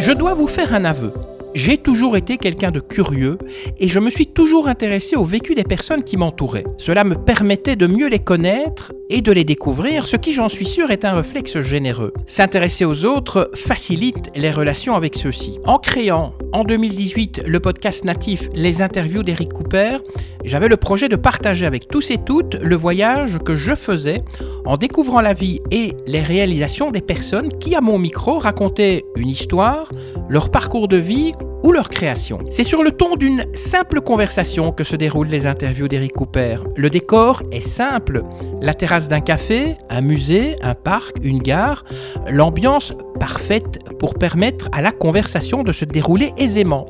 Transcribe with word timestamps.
Je 0.00 0.12
dois 0.12 0.32
vous 0.32 0.46
faire 0.46 0.74
un 0.74 0.84
aveu. 0.84 1.12
J'ai 1.54 1.76
toujours 1.76 2.16
été 2.16 2.38
quelqu'un 2.38 2.70
de 2.70 2.78
curieux 2.78 3.36
et 3.78 3.88
je 3.88 3.98
me 3.98 4.10
suis 4.10 4.28
toujours 4.28 4.68
intéressé 4.68 5.16
au 5.16 5.24
vécu 5.24 5.56
des 5.56 5.64
personnes 5.64 6.04
qui 6.04 6.16
m'entouraient. 6.16 6.64
Cela 6.76 7.02
me 7.02 7.16
permettait 7.16 7.74
de 7.74 7.88
mieux 7.88 8.08
les 8.08 8.20
connaître 8.20 8.92
et 9.08 9.20
de 9.20 9.32
les 9.32 9.44
découvrir, 9.44 10.06
ce 10.06 10.16
qui 10.16 10.32
j'en 10.32 10.48
suis 10.48 10.66
sûr 10.66 10.90
est 10.90 11.04
un 11.04 11.14
réflexe 11.14 11.60
généreux. 11.60 12.12
S'intéresser 12.26 12.84
aux 12.84 13.04
autres 13.04 13.50
facilite 13.54 14.30
les 14.34 14.50
relations 14.50 14.94
avec 14.94 15.16
ceux-ci. 15.16 15.58
En 15.64 15.78
créant 15.78 16.34
en 16.52 16.64
2018 16.64 17.42
le 17.46 17.60
podcast 17.60 18.04
natif 18.04 18.48
Les 18.54 18.82
interviews 18.82 19.22
d'Eric 19.22 19.52
Cooper, 19.52 19.98
j'avais 20.44 20.68
le 20.68 20.76
projet 20.76 21.08
de 21.08 21.16
partager 21.16 21.66
avec 21.66 21.88
tous 21.88 22.10
et 22.10 22.18
toutes 22.18 22.54
le 22.56 22.76
voyage 22.76 23.38
que 23.44 23.56
je 23.56 23.74
faisais 23.74 24.22
en 24.64 24.76
découvrant 24.76 25.20
la 25.20 25.32
vie 25.32 25.60
et 25.70 25.92
les 26.06 26.20
réalisations 26.20 26.90
des 26.90 27.00
personnes 27.00 27.48
qui, 27.58 27.74
à 27.74 27.80
mon 27.80 27.98
micro, 27.98 28.38
racontaient 28.38 29.04
une 29.16 29.28
histoire, 29.28 29.90
leur 30.28 30.50
parcours 30.50 30.88
de 30.88 30.96
vie 30.96 31.32
ou 31.62 31.72
leur 31.72 31.88
création. 31.88 32.38
C'est 32.50 32.64
sur 32.64 32.82
le 32.82 32.92
ton 32.92 33.16
d'une 33.16 33.46
simple 33.54 34.00
conversation 34.00 34.72
que 34.72 34.84
se 34.84 34.96
déroulent 34.96 35.28
les 35.28 35.46
interviews 35.46 35.88
d'Eric 35.88 36.12
Cooper. 36.12 36.56
Le 36.76 36.90
décor 36.90 37.42
est 37.52 37.60
simple. 37.60 38.22
La 38.60 38.74
terrasse 38.74 39.08
d'un 39.08 39.20
café, 39.20 39.74
un 39.90 40.00
musée, 40.00 40.56
un 40.62 40.74
parc, 40.74 41.16
une 41.22 41.38
gare, 41.38 41.84
l'ambiance 42.28 42.92
parfaite 43.18 43.80
pour 43.98 44.14
permettre 44.14 44.68
à 44.72 44.80
la 44.80 44.92
conversation 44.92 45.62
de 45.62 45.72
se 45.72 45.84
dérouler 45.84 46.32
aisément. 46.36 46.86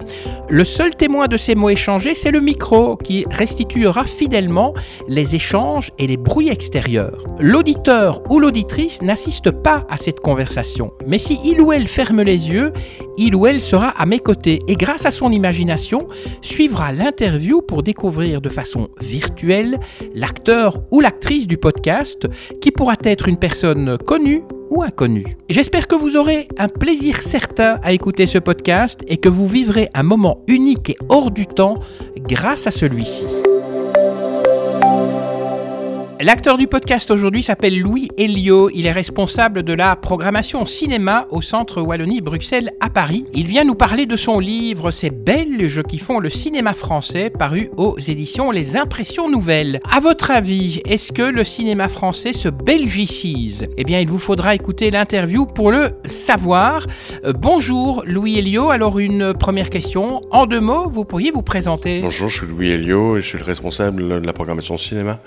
Le 0.48 0.64
seul 0.64 0.94
témoin 0.94 1.26
de 1.26 1.36
ces 1.36 1.54
mots 1.54 1.70
échangés, 1.70 2.14
c'est 2.14 2.30
le 2.30 2.40
micro 2.40 2.96
qui 2.96 3.24
restituera 3.30 4.04
fidèlement 4.04 4.74
les 5.08 5.34
échanges 5.34 5.90
et 5.98 6.06
les 6.06 6.16
bruits 6.16 6.48
extérieurs. 6.48 7.24
L'auditeur 7.38 8.22
ou 8.30 8.38
l'auditrice 8.38 9.02
n'assiste 9.02 9.50
pas 9.50 9.86
à 9.88 9.96
cette 9.96 10.20
conversation, 10.20 10.92
mais 11.06 11.18
si 11.18 11.38
il 11.44 11.60
ou 11.60 11.72
elle 11.72 11.86
ferme 11.86 12.22
les 12.22 12.50
yeux, 12.50 12.72
il 13.18 13.34
ou 13.34 13.46
elle 13.46 13.60
sera 13.60 13.88
à 13.88 14.06
mes 14.06 14.20
côtés 14.20 14.60
et 14.68 14.74
grâce 14.76 15.04
à 15.04 15.10
son 15.10 15.30
imagination 15.30 16.08
suivra 16.40 16.92
l'interview 16.92 17.60
pour 17.60 17.82
découvrir 17.82 18.40
de 18.40 18.48
façon 18.48 18.88
virtuelle 19.00 19.78
l'acteur 20.14 20.80
ou 20.90 21.00
l'actrice 21.00 21.46
du 21.46 21.58
podcast 21.58 22.26
qui 22.60 22.70
pourra 22.70 22.94
être 23.02 23.28
une 23.28 23.36
personne 23.36 23.98
connue 23.98 24.42
ou 24.70 24.82
inconnue. 24.82 25.36
J'espère 25.48 25.86
que 25.88 25.94
vous 25.94 26.16
aurez 26.16 26.48
un 26.58 26.68
plaisir 26.68 27.20
certain 27.20 27.80
à 27.82 27.92
écouter 27.92 28.26
ce 28.26 28.38
podcast 28.38 29.04
et 29.08 29.16
que 29.16 29.28
vous 29.28 29.46
vivrez 29.46 29.88
un 29.94 30.02
moment 30.02 30.44
unique 30.46 30.90
et 30.90 30.96
hors 31.08 31.30
du 31.30 31.46
temps 31.46 31.78
grâce 32.28 32.66
à 32.66 32.70
celui-ci. 32.70 33.26
L'acteur 36.20 36.58
du 36.58 36.66
podcast 36.66 37.12
aujourd'hui 37.12 37.44
s'appelle 37.44 37.78
Louis 37.78 38.08
Elio. 38.18 38.70
Il 38.74 38.86
est 38.86 38.92
responsable 38.92 39.62
de 39.62 39.72
la 39.72 39.94
programmation 39.94 40.66
cinéma 40.66 41.28
au 41.30 41.40
Centre 41.42 41.80
Wallonie-Bruxelles 41.80 42.72
à 42.80 42.90
Paris. 42.90 43.24
Il 43.34 43.46
vient 43.46 43.62
nous 43.62 43.76
parler 43.76 44.04
de 44.04 44.16
son 44.16 44.40
livre 44.40 44.90
Ces 44.90 45.10
Belges 45.10 45.84
qui 45.84 45.98
font 45.98 46.18
le 46.18 46.28
cinéma 46.28 46.74
français, 46.74 47.30
paru 47.30 47.70
aux 47.76 48.00
éditions 48.00 48.50
Les 48.50 48.76
Impressions 48.76 49.30
Nouvelles. 49.30 49.78
À 49.88 50.00
votre 50.00 50.32
avis, 50.32 50.82
est-ce 50.86 51.12
que 51.12 51.22
le 51.22 51.44
cinéma 51.44 51.88
français 51.88 52.32
se 52.32 52.48
belgicise 52.48 53.68
Eh 53.76 53.84
bien, 53.84 54.00
il 54.00 54.08
vous 54.08 54.18
faudra 54.18 54.56
écouter 54.56 54.90
l'interview 54.90 55.46
pour 55.46 55.70
le 55.70 55.90
savoir. 56.04 56.84
Euh, 57.26 57.32
bonjour 57.32 58.02
Louis 58.04 58.38
Elio. 58.38 58.70
Alors, 58.70 58.98
une 58.98 59.34
première 59.34 59.70
question. 59.70 60.20
En 60.32 60.46
deux 60.46 60.60
mots, 60.60 60.88
vous 60.90 61.04
pourriez 61.04 61.30
vous 61.30 61.42
présenter 61.42 62.00
Bonjour, 62.00 62.28
je 62.28 62.38
suis 62.38 62.46
Louis 62.48 62.70
Elio 62.70 63.18
et 63.18 63.22
je 63.22 63.26
suis 63.28 63.38
le 63.38 63.44
responsable 63.44 64.20
de 64.20 64.26
la 64.26 64.32
programmation 64.32 64.76
cinéma 64.76 65.20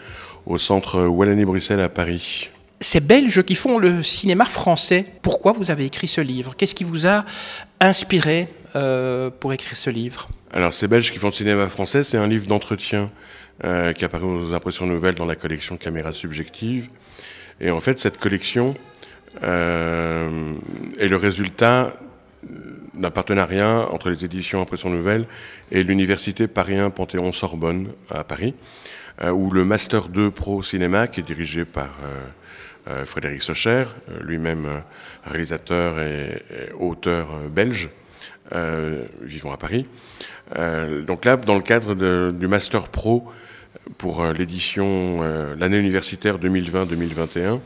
au 0.45 0.58
centre 0.58 1.06
Wallonie-Bruxelles 1.06 1.81
à 1.81 1.89
Paris. 1.89 2.50
Ces 2.80 3.00
Belges 3.00 3.44
qui 3.44 3.56
font 3.56 3.78
le 3.78 4.02
cinéma 4.02 4.45
français, 4.45 5.06
pourquoi 5.22 5.52
vous 5.52 5.70
avez 5.70 5.86
écrit 5.86 6.08
ce 6.08 6.20
livre? 6.20 6.56
Qu'est-ce 6.58 6.73
qui 6.73 6.83
vous 6.83 7.06
a 7.06 7.25
inspiré 7.80 8.48
euh, 8.75 9.30
pour 9.30 9.53
écrire 9.53 9.75
ce 9.75 9.92
livre? 9.92 10.28
Alors, 10.52 10.73
Ces 10.73 10.88
Belges 10.88 11.11
qui 11.11 11.20
font 11.20 11.28
le 11.28 11.33
cinéma 11.33 11.70
français, 11.70 12.03
c'est 12.03 12.17
un 12.17 12.27
livre 12.27 12.48
d'entretien 12.48 13.11
euh, 13.64 13.93
qui 13.93 14.04
apparaît 14.04 14.26
aux 14.26 14.54
impressions 14.54 14.88
nouvelles 14.88 15.15
dans 15.15 15.26
la 15.26 15.36
collection 15.36 15.77
Caméra 15.77 16.11
Subjective. 16.11 16.89
Et 17.60 17.70
en 17.70 17.80
fait, 17.80 17.99
cette 17.99 18.17
collection 18.17 18.76
euh, 19.44 20.55
est 20.99 21.08
le 21.08 21.17
résultat 21.17 21.94
d'un 22.95 23.11
partenariat 23.11 23.88
entre 23.92 24.10
les 24.10 24.26
éditions 24.26 24.61
Impressions 24.61 24.89
Nouvelles 24.89 25.27
et 25.71 25.83
l'université 25.83 26.48
Paris 26.48 26.77
Panthéon-Sorbonne 26.95 27.89
à 28.10 28.23
Paris. 28.23 28.55
Euh, 29.23 29.30
où 29.30 29.52
le 29.52 29.64
Master 29.64 30.08
2 30.08 30.32
Pro 30.32 30.64
Cinéma, 30.64 31.08
qui 31.08 31.20
est 31.20 31.23
dirigé 31.23 31.64
par 31.64 31.89
euh, 32.04 32.21
euh, 32.87 33.05
Frédéric 33.05 33.43
Socher, 33.43 33.86
lui-même 34.21 34.83
réalisateur 35.26 35.99
et, 35.99 36.42
auteur 36.80 37.27
belge, 37.49 37.89
vivant 39.21 39.54
à 39.54 39.58
Paris. 39.58 39.86
donc 41.08 41.23
là, 41.23 41.37
dans 41.37 41.55
le 41.55 41.61
cadre 41.61 42.32
du 42.32 42.48
Master 42.48 42.89
Pro 42.89 43.32
pour 43.98 44.26
l'édition, 44.26 45.21
l'année 45.58 45.77
universitaire 45.77 46.38
2020-2021, 46.38 47.61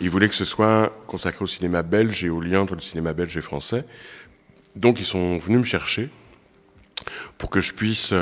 il 0.00 0.08
voulait 0.08 0.28
que 0.28 0.34
ce 0.34 0.46
soit 0.46 0.96
consacré 1.06 1.44
au 1.44 1.46
cinéma 1.46 1.82
belge 1.82 2.24
et 2.24 2.30
au 2.30 2.40
lien 2.40 2.60
entre 2.60 2.76
le 2.76 2.80
cinéma 2.80 3.12
belge 3.12 3.36
et 3.36 3.42
français. 3.42 3.84
Donc 4.74 5.00
ils 5.00 5.06
sont 5.06 5.36
venus 5.36 5.58
me 5.58 5.66
chercher 5.66 6.08
pour 7.36 7.50
que 7.50 7.60
je 7.60 7.74
puisse 7.74 8.14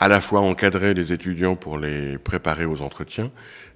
à 0.00 0.08
la 0.08 0.20
fois 0.20 0.40
encadrer 0.40 0.94
les 0.94 1.12
étudiants 1.12 1.56
pour 1.56 1.78
les 1.78 2.18
préparer 2.18 2.64
aux 2.64 2.82
entretiens 2.82 3.30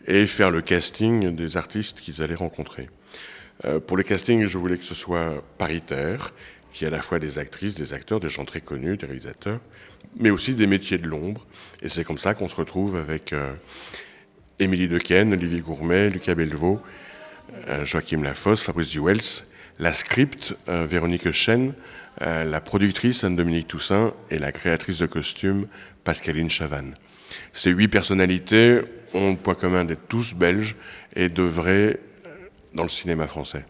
et 0.07 0.27
faire 0.27 0.51
le 0.51 0.61
casting 0.61 1.35
des 1.35 1.57
artistes 1.57 2.01
qu'ils 2.01 2.23
allaient 2.23 2.35
rencontrer. 2.35 2.89
Euh, 3.65 3.81
pour 3.81 3.97
le 3.97 4.03
casting, 4.03 4.45
je 4.47 4.59
voulais 4.59 4.77
que 4.77 4.85
ce 4.85 4.95
soit 4.95 5.43
paritaire, 5.59 6.33
qu'il 6.73 6.87
y 6.87 6.91
ait 6.91 6.93
à 6.93 6.97
la 6.97 7.03
fois 7.03 7.19
des 7.19 7.39
actrices, 7.39 7.75
des 7.75 7.93
acteurs, 7.93 8.21
des 8.21 8.29
gens 8.29 8.45
très 8.45 8.61
connus, 8.61 8.97
des 8.97 9.07
réalisateurs, 9.07 9.61
mais 10.17 10.31
aussi 10.31 10.55
des 10.55 10.67
métiers 10.67 10.99
de 10.99 11.07
l'ombre. 11.09 11.47
Et 11.83 11.89
c'est 11.89 12.05
comme 12.05 12.19
ça 12.19 12.35
qu'on 12.35 12.49
se 12.49 12.57
retrouve 12.57 12.97
avec 12.97 13.33
euh, 13.33 13.53
Émilie 14.59 14.89
Dequesne, 14.89 15.33
Olivier 15.33 15.61
Gourmet, 15.61 16.09
Lucas 16.09 16.35
Bellevaux, 16.35 16.81
euh, 17.69 17.85
Joachim 17.85 18.23
Lafosse, 18.23 18.63
Fabrice 18.63 18.91
Duels, 18.91 19.21
la 19.79 19.93
script, 19.93 20.55
Véronique 20.69 21.33
Chen, 21.33 21.73
la 22.21 22.61
productrice 22.61 23.25
Anne-Dominique 23.25 23.67
Toussaint 23.69 24.13
et 24.31 24.39
la 24.39 24.53
créatrice 24.53 24.99
de 24.99 25.07
costumes 25.07 25.67
Pascaline 26.05 26.51
Chavannes. 26.51 26.95
Ces 27.53 27.71
huit 27.71 27.89
personnalités 27.89 28.81
ont 29.15 29.31
le 29.31 29.37
point 29.37 29.55
commun 29.55 29.85
d'être 29.85 30.07
tous 30.09 30.35
belges 30.35 30.77
et 31.15 31.29
d'œuvrer 31.29 31.99
dans 32.75 32.83
le 32.83 32.89
cinéma 32.89 33.27
français. 33.27 33.65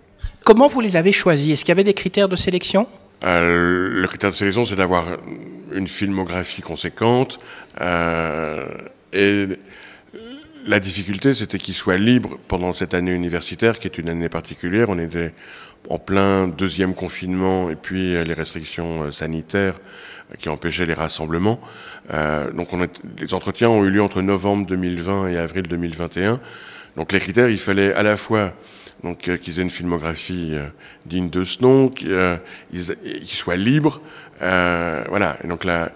Comment 0.45 0.69
vous 0.69 0.81
les 0.81 0.97
avez 0.97 1.13
choisis? 1.13 1.53
Est-ce 1.53 1.65
qu'il 1.65 1.71
y 1.71 1.77
avait 1.77 1.85
des 1.85 1.95
critères 1.95 2.29
de 2.29 2.37
sélection? 2.37 2.89
Euh, 3.25 3.89
Le 4.03 4.09
critère 4.09 4.31
de 4.31 4.37
sélection, 4.37 4.65
c'est 4.65 4.77
d'avoir 4.77 5.07
une 5.73 5.89
filmographie 5.89 6.63
conséquente. 6.63 7.39
Euh, 7.81 8.67
et 9.13 9.47
la 10.67 10.81
difficulté, 10.81 11.35
c'était 11.35 11.59
qu'ils 11.59 11.75
soient 11.75 11.97
libres 11.97 12.39
pendant 12.49 12.75
cette 12.75 12.95
année 12.95 13.13
universitaire, 13.13 13.79
qui 13.79 13.87
est 13.87 13.99
une 13.99 14.09
année 14.09 14.29
particulière. 14.29 14.89
On 14.89 14.99
était 14.99 15.33
en 15.89 15.99
plein 15.99 16.49
deuxième 16.49 16.95
confinement 16.95 17.71
et 17.71 17.77
puis 17.77 18.25
les 18.25 18.35
restrictions 18.35 19.11
sanitaires 19.11 19.75
qui 20.39 20.49
empêchaient 20.49 20.87
les 20.87 20.95
rassemblements. 20.95 21.61
Euh, 22.13 22.51
donc 22.53 22.73
on 22.73 22.87
les 23.19 23.35
entretiens 23.35 23.69
ont 23.69 23.85
eu 23.85 23.91
lieu 23.91 24.03
entre 24.03 24.23
novembre 24.23 24.67
2020 24.67 25.29
et 25.29 25.39
avril 25.39 25.63
2021. 25.63 26.41
Donc 26.97 27.13
les 27.13 27.21
critères, 27.21 27.49
il 27.49 27.59
fallait 27.59 27.93
à 27.95 28.03
la 28.03 28.17
fois 28.17 28.53
euh, 29.05 29.15
qu'ils 29.15 29.59
aient 29.59 29.63
une 29.63 29.71
filmographie 29.71 30.51
euh, 30.53 30.69
digne 31.07 31.31
de 31.31 31.45
ce 31.45 31.63
nom, 31.63 31.89
qu'ils 31.89 32.41
soient 33.27 33.57
libres. 33.57 34.01
voilà. 34.41 35.37
Et 35.43 35.49
donc 35.49 35.65
là, 35.65 35.91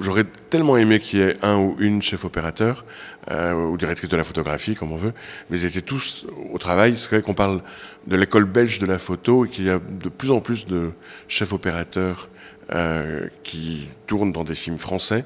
j'aurais 0.00 0.24
tellement 0.50 0.76
aimé 0.76 1.00
qu'il 1.00 1.20
y 1.20 1.22
ait 1.22 1.36
un 1.42 1.56
ou 1.56 1.76
une 1.78 2.02
chef 2.02 2.24
opérateur 2.24 2.84
ou 3.30 3.76
directrice 3.76 4.10
de 4.10 4.16
la 4.16 4.24
photographie, 4.24 4.74
comme 4.74 4.92
on 4.92 4.96
veut, 4.96 5.12
mais 5.48 5.58
ils 5.58 5.64
étaient 5.64 5.82
tous 5.82 6.26
au 6.52 6.58
travail. 6.58 6.96
C'est 6.96 7.08
vrai 7.10 7.22
qu'on 7.22 7.34
parle 7.34 7.62
de 8.06 8.16
l'école 8.16 8.44
belge 8.44 8.80
de 8.80 8.86
la 8.86 8.98
photo 8.98 9.44
et 9.44 9.48
qu'il 9.48 9.66
y 9.66 9.70
a 9.70 9.78
de 9.78 10.08
plus 10.08 10.32
en 10.32 10.40
plus 10.40 10.64
de 10.64 10.90
chefs 11.28 11.52
opérateurs 11.52 12.28
euh, 12.72 13.26
qui 13.42 13.88
tourne 14.06 14.30
dans 14.30 14.44
des 14.44 14.54
films 14.54 14.78
français. 14.78 15.24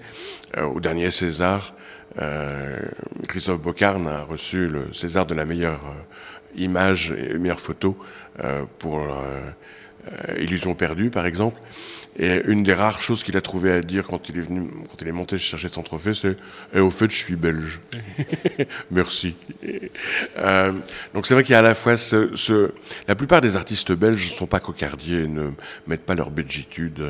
Euh, 0.57 0.65
au 0.65 0.81
dernier 0.81 1.11
César, 1.11 1.75
euh, 1.75 1.84
Christophe 3.29 3.61
Bocarne 3.61 4.07
a 4.07 4.23
reçu 4.23 4.69
le 4.69 4.93
César 4.93 5.27
de 5.27 5.35
la 5.35 5.45
meilleure 5.45 5.81
image 6.57 7.13
et 7.13 7.37
meilleure 7.39 7.61
photo 7.61 7.99
pour 8.79 9.09
Illusion 10.39 10.75
perdue, 10.75 11.11
par 11.11 11.27
exemple. 11.27 11.61
Et 12.17 12.43
une 12.47 12.63
des 12.63 12.75
rares 12.75 13.03
choses 13.03 13.25
qu'il 13.25 13.37
a 13.37 13.41
trouvé 13.41 13.73
à 13.73 13.81
dire 13.81 14.07
quand 14.07 14.29
il 14.29 14.39
est 14.39 14.43
venu, 14.43 14.69
quand 14.89 15.01
il 15.01 15.09
est 15.09 15.13
monté 15.13 15.37
chercher 15.37 15.69
son 15.69 15.83
trophée, 15.83 16.15
c'est 16.15 16.37
eh, 16.73 16.79
au 16.79 16.91
fait, 16.91 17.11
je 17.11 17.17
suis 17.17 17.35
belge. 17.35 17.81
Merci. 18.93 19.35
Euh, 20.39 20.73
donc 21.13 21.27
c'est 21.27 21.35
vrai 21.35 21.43
qu'il 21.43 21.53
y 21.53 21.57
a 21.57 21.59
à 21.59 21.63
la 21.63 21.75
fois 21.75 21.97
ce, 21.97 22.73
La 23.09 23.17
plupart 23.17 23.41
des 23.41 23.57
artistes 23.57 23.93
belges 23.93 24.31
ne 24.31 24.37
sont 24.37 24.47
pas 24.47 24.61
cocardiers, 24.61 25.27
ne 25.27 25.51
mettent 25.89 26.05
pas 26.07 26.15
leur 26.15 26.31
belgitude 26.31 27.03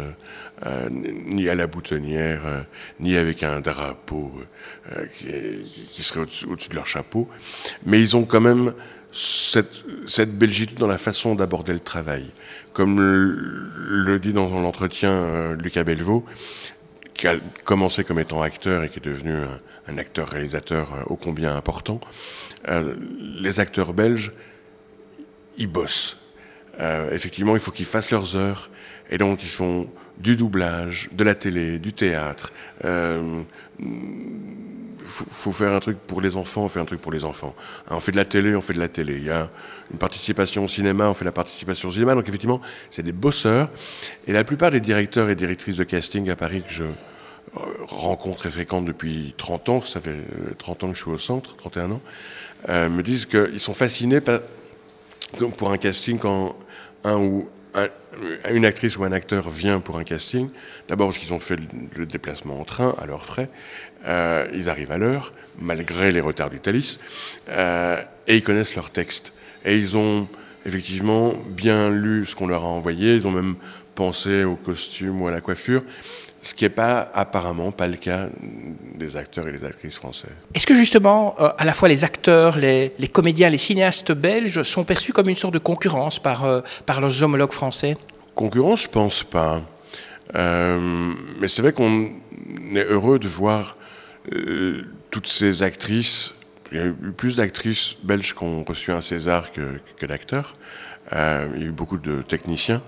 euh, 0.66 0.88
ni 0.90 1.48
à 1.48 1.54
la 1.54 1.66
boutonnière, 1.66 2.42
euh, 2.46 2.60
ni 3.00 3.16
avec 3.16 3.42
un 3.42 3.60
drapeau 3.60 4.32
euh, 4.92 5.04
qui, 5.06 6.02
serait 6.02 6.20
au-dessus 6.20 6.68
de 6.70 6.74
leur 6.74 6.86
chapeau. 6.86 7.28
Mais 7.84 8.00
ils 8.00 8.16
ont 8.16 8.24
quand 8.24 8.40
même 8.40 8.72
cette, 9.14 9.84
cette 10.06 10.36
belgitude 10.36 10.78
dans 10.78 10.86
la 10.86 10.98
façon 10.98 11.34
d'aborder 11.34 11.72
le 11.72 11.80
travail. 11.80 12.30
Comme 12.72 13.00
le, 13.00 14.18
dit 14.18 14.32
dans 14.32 14.48
son 14.48 14.64
entretien 14.64 15.10
euh, 15.10 15.56
Lucas 15.56 15.84
Belvaux, 15.84 16.24
qui 17.14 17.28
a 17.28 17.36
commencé 17.64 18.02
comme 18.02 18.18
étant 18.18 18.42
acteur 18.42 18.82
et 18.82 18.88
qui 18.88 18.98
est 18.98 19.04
devenu 19.04 19.32
un, 19.32 19.60
un 19.88 19.98
acteur-réalisateur 19.98 20.92
euh, 20.94 21.02
ô 21.06 21.16
combien 21.16 21.56
important, 21.56 22.00
euh, 22.68 22.94
les 23.40 23.60
acteurs 23.60 23.92
belges, 23.92 24.32
ils 25.56 25.68
bossent. 25.68 26.16
Euh, 26.80 27.12
effectivement, 27.12 27.54
il 27.54 27.60
faut 27.60 27.70
qu'ils 27.70 27.86
fassent 27.86 28.10
leurs 28.10 28.36
heures, 28.36 28.70
et 29.10 29.18
donc 29.18 29.42
ils 29.42 29.48
font 29.48 29.90
du 30.18 30.36
doublage, 30.36 31.08
de 31.12 31.24
la 31.24 31.34
télé, 31.34 31.78
du 31.78 31.92
théâtre. 31.92 32.52
Euh, 35.04 35.06
faut, 35.06 35.24
faut 35.28 35.52
faire 35.52 35.72
un 35.72 35.80
truc 35.80 35.98
pour 35.98 36.20
les 36.20 36.36
enfants, 36.36 36.62
on 36.62 36.68
fait 36.68 36.80
un 36.80 36.84
truc 36.84 37.00
pour 37.00 37.12
les 37.12 37.24
enfants. 37.24 37.54
Hein, 37.88 37.94
on 37.96 38.00
fait 38.00 38.12
de 38.12 38.16
la 38.16 38.24
télé, 38.24 38.54
on 38.56 38.60
fait 38.60 38.74
de 38.74 38.80
la 38.80 38.88
télé. 38.88 39.16
Il 39.16 39.24
y 39.24 39.30
a 39.30 39.48
une 39.92 39.98
participation 39.98 40.64
au 40.64 40.68
cinéma, 40.68 41.08
on 41.08 41.14
fait 41.14 41.24
la 41.24 41.32
participation 41.32 41.88
au 41.88 41.92
cinéma. 41.92 42.14
Donc 42.14 42.28
effectivement, 42.28 42.60
c'est 42.90 43.02
des 43.02 43.12
bosseurs. 43.12 43.68
Et 44.26 44.32
la 44.32 44.44
plupart 44.44 44.70
des 44.70 44.80
directeurs 44.80 45.30
et 45.30 45.34
directrices 45.34 45.76
de 45.76 45.84
casting 45.84 46.30
à 46.30 46.36
Paris 46.36 46.62
que 46.66 46.72
je 46.72 46.84
rencontre 47.88 48.46
et 48.46 48.50
fréquente 48.50 48.84
depuis 48.84 49.34
30 49.36 49.68
ans, 49.68 49.80
ça 49.80 50.00
fait 50.00 50.24
30 50.58 50.84
ans 50.84 50.88
que 50.88 50.94
je 50.96 51.02
suis 51.02 51.10
au 51.10 51.18
centre, 51.18 51.56
31 51.56 51.92
ans, 51.92 52.00
euh, 52.68 52.88
me 52.88 53.02
disent 53.02 53.26
qu'ils 53.26 53.60
sont 53.60 53.74
fascinés 53.74 54.20
par, 54.20 54.40
pour 55.56 55.70
un 55.70 55.76
casting 55.76 56.18
quand 56.18 56.56
un 57.04 57.18
ou 57.18 57.48
un, 57.74 57.88
une 58.52 58.64
actrice 58.64 58.96
ou 58.96 59.04
un 59.04 59.12
acteur 59.12 59.48
vient 59.50 59.80
pour 59.80 59.98
un 59.98 60.04
casting, 60.04 60.48
d'abord 60.88 61.08
parce 61.08 61.18
qu'ils 61.18 61.32
ont 61.32 61.38
fait 61.38 61.58
le 61.96 62.06
déplacement 62.06 62.60
en 62.60 62.64
train 62.64 62.94
à 63.00 63.06
leurs 63.06 63.24
frais, 63.24 63.48
euh, 64.06 64.46
ils 64.52 64.68
arrivent 64.68 64.92
à 64.92 64.98
l'heure, 64.98 65.32
malgré 65.58 66.12
les 66.12 66.20
retards 66.20 66.50
du 66.50 66.60
Thalys, 66.60 66.98
euh, 67.48 68.02
et 68.26 68.36
ils 68.36 68.42
connaissent 68.42 68.74
leur 68.74 68.90
texte. 68.90 69.32
Et 69.64 69.78
ils 69.78 69.96
ont 69.96 70.28
effectivement 70.66 71.34
bien 71.48 71.90
lu 71.90 72.26
ce 72.26 72.34
qu'on 72.34 72.46
leur 72.46 72.64
a 72.64 72.68
envoyé, 72.68 73.14
ils 73.16 73.26
ont 73.26 73.32
même 73.32 73.56
pensé 73.94 74.44
au 74.44 74.56
costume 74.56 75.22
ou 75.22 75.28
à 75.28 75.30
la 75.30 75.40
coiffure 75.40 75.82
ce 76.44 76.52
qui 76.52 76.64
n'est 76.64 76.70
pas 76.70 77.10
apparemment 77.14 77.72
pas 77.72 77.86
le 77.86 77.96
cas 77.96 78.28
des 78.96 79.16
acteurs 79.16 79.48
et 79.48 79.52
des 79.52 79.64
actrices 79.64 79.94
français. 79.94 80.28
Est-ce 80.54 80.66
que 80.66 80.74
justement, 80.74 81.34
euh, 81.40 81.48
à 81.56 81.64
la 81.64 81.72
fois 81.72 81.88
les 81.88 82.04
acteurs, 82.04 82.58
les, 82.58 82.92
les, 82.98 83.08
comédiens, 83.08 83.48
les 83.48 83.56
cinéastes 83.56 84.12
belges 84.12 84.62
sont 84.62 84.84
perçus 84.84 85.14
comme 85.14 85.30
une 85.30 85.36
sorte 85.36 85.54
de 85.54 85.58
concurrence 85.58 86.18
par, 86.18 86.44
euh, 86.44 86.60
par 86.84 87.00
leurs 87.00 87.22
homologues 87.22 87.52
français? 87.52 87.96
Concurrence, 88.34 88.82
je 88.82 88.88
pense 88.88 89.24
pas. 89.24 89.62
Euh, 90.34 91.14
mais 91.40 91.48
c'est 91.48 91.62
vrai 91.62 91.72
qu'on 91.72 92.10
est 92.74 92.84
heureux 92.84 93.18
de 93.18 93.28
voir 93.28 93.76
toutes 95.10 95.26
ces 95.26 95.62
actrices. 95.62 96.34
Il 96.72 96.78
y 96.78 96.80
a 96.80 96.86
eu 96.86 97.12
plus 97.16 97.36
d'actrices 97.36 97.94
belges 98.02 98.34
qui 98.34 98.42
ont 98.42 98.64
reçu 98.64 98.90
un 98.90 99.00
César 99.00 99.50
que, 99.52 99.78
que 99.98 100.06
d'acteurs. 100.06 100.54
Il 101.12 101.16
y 101.60 101.64
a 101.64 101.66
eu 101.66 101.72
beaucoup 101.72 101.98
de 101.98 102.22
techniciens. 102.22 102.82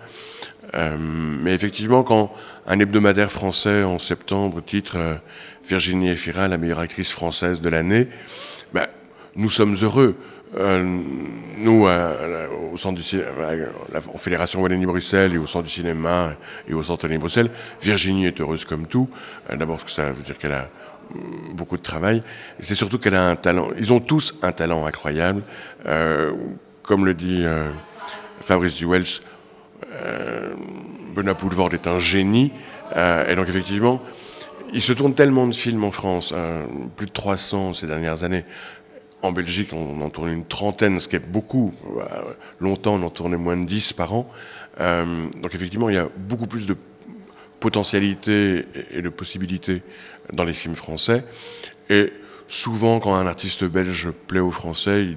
Euh, 0.74 0.96
mais 0.98 1.54
effectivement, 1.54 2.02
quand 2.02 2.32
un 2.66 2.80
hebdomadaire 2.80 3.30
français 3.30 3.84
en 3.84 3.98
septembre 3.98 4.62
titre 4.64 4.96
euh, 4.96 5.14
Virginie 5.64 6.10
Efira, 6.10 6.48
la 6.48 6.58
meilleure 6.58 6.80
actrice 6.80 7.10
française 7.10 7.60
de 7.60 7.68
l'année, 7.68 8.08
ben, 8.72 8.86
nous 9.36 9.50
sommes 9.50 9.76
heureux. 9.82 10.16
Euh, 10.56 11.00
nous, 11.58 11.86
au 12.72 12.76
centre 12.76 13.00
du 13.00 13.18
la 13.92 14.00
Fédération 14.00 14.62
Wallonie-Bruxelles 14.62 15.34
et 15.34 15.38
au 15.38 15.46
centre 15.46 15.64
du 15.64 15.70
cinéma 15.70 16.34
et 16.68 16.72
au 16.72 16.82
centre 16.82 17.04
Wallonie-Bruxelles, 17.04 17.50
Virginie 17.82 18.26
est 18.26 18.40
heureuse 18.40 18.64
comme 18.64 18.86
tout. 18.86 19.08
D'abord 19.50 19.76
parce 19.78 19.84
que 19.84 19.90
ça 19.90 20.12
veut 20.12 20.22
dire 20.22 20.38
qu'elle 20.38 20.52
a 20.52 20.68
beaucoup 21.52 21.76
de 21.76 21.82
travail. 21.82 22.22
C'est 22.60 22.76
surtout 22.76 22.98
qu'elle 22.98 23.16
a 23.16 23.28
un 23.28 23.36
talent. 23.36 23.68
Ils 23.78 23.92
ont 23.92 24.00
tous 24.00 24.34
un 24.42 24.52
talent 24.52 24.86
incroyable. 24.86 25.42
Comme 26.82 27.04
le 27.04 27.14
dit 27.14 27.44
Fabrice 28.40 28.76
Duwels, 28.76 29.02
euh, 29.02 29.35
Benoît 31.14 31.34
Poulvord 31.34 31.72
est 31.74 31.86
un 31.86 31.98
génie. 31.98 32.52
Euh, 32.94 33.26
et 33.28 33.34
donc 33.34 33.48
effectivement, 33.48 34.02
il 34.72 34.82
se 34.82 34.92
tourne 34.92 35.14
tellement 35.14 35.46
de 35.46 35.54
films 35.54 35.84
en 35.84 35.90
France, 35.90 36.32
euh, 36.36 36.64
plus 36.96 37.06
de 37.06 37.12
300 37.12 37.74
ces 37.74 37.86
dernières 37.86 38.22
années. 38.22 38.44
En 39.22 39.32
Belgique, 39.32 39.72
on 39.72 40.00
en 40.02 40.10
tourne 40.10 40.30
une 40.30 40.44
trentaine, 40.44 41.00
ce 41.00 41.08
qui 41.08 41.16
est 41.16 41.26
beaucoup. 41.26 41.72
Longtemps, 42.60 42.94
on 42.94 43.02
en 43.02 43.10
tournait 43.10 43.38
moins 43.38 43.56
de 43.56 43.64
10 43.64 43.94
par 43.94 44.12
an. 44.12 44.30
Euh, 44.80 45.26
donc 45.40 45.54
effectivement, 45.54 45.88
il 45.88 45.94
y 45.94 45.98
a 45.98 46.08
beaucoup 46.16 46.46
plus 46.46 46.66
de 46.66 46.76
potentialité 47.58 48.66
et 48.90 49.00
de 49.00 49.08
possibilités 49.08 49.82
dans 50.32 50.44
les 50.44 50.52
films 50.52 50.76
français. 50.76 51.24
Et 51.88 52.12
souvent, 52.46 53.00
quand 53.00 53.14
un 53.14 53.26
artiste 53.26 53.64
belge 53.64 54.10
plaît 54.26 54.40
aux 54.40 54.50
Français, 54.50 55.14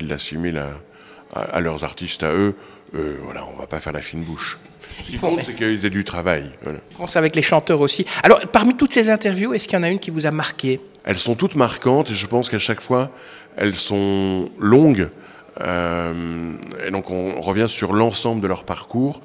à, 0.55 1.39
à, 1.39 1.41
à, 1.41 1.59
leurs 1.59 1.83
artistes 1.83 2.23
à 2.23 2.33
eux. 2.33 2.55
Euh, 2.95 3.17
voilà, 3.21 3.45
on 3.45 3.57
va 3.57 3.67
pas 3.67 3.79
faire 3.79 3.93
la 3.93 4.01
fine 4.01 4.23
bouche. 4.23 4.57
Ce 5.03 5.11
qui 5.11 5.17
compte, 5.17 5.41
c'est 5.41 5.55
qu'ils 5.55 5.85
aient 5.85 5.89
du 5.89 6.03
travail. 6.03 6.45
Voilà. 6.63 6.79
Je 6.91 6.97
pense 6.97 7.15
avec 7.15 7.35
les 7.35 7.41
chanteurs 7.41 7.81
aussi. 7.81 8.05
Alors, 8.23 8.39
parmi 8.51 8.75
toutes 8.75 8.93
ces 8.93 9.09
interviews, 9.09 9.53
est-ce 9.53 9.67
qu'il 9.67 9.77
y 9.77 9.79
en 9.79 9.83
a 9.83 9.89
une 9.89 9.99
qui 9.99 10.11
vous 10.11 10.25
a 10.25 10.31
marqué? 10.31 10.79
Elles 11.03 11.17
sont 11.17 11.35
toutes 11.35 11.55
marquantes 11.55 12.11
et 12.11 12.15
je 12.15 12.27
pense 12.27 12.49
qu'à 12.49 12.59
chaque 12.59 12.81
fois, 12.81 13.11
elles 13.57 13.75
sont 13.75 14.49
longues. 14.59 15.09
Euh, 15.61 16.53
et 16.85 16.91
donc, 16.91 17.09
on 17.11 17.41
revient 17.41 17.67
sur 17.67 17.93
l'ensemble 17.93 18.41
de 18.41 18.47
leur 18.47 18.63
parcours. 18.63 19.21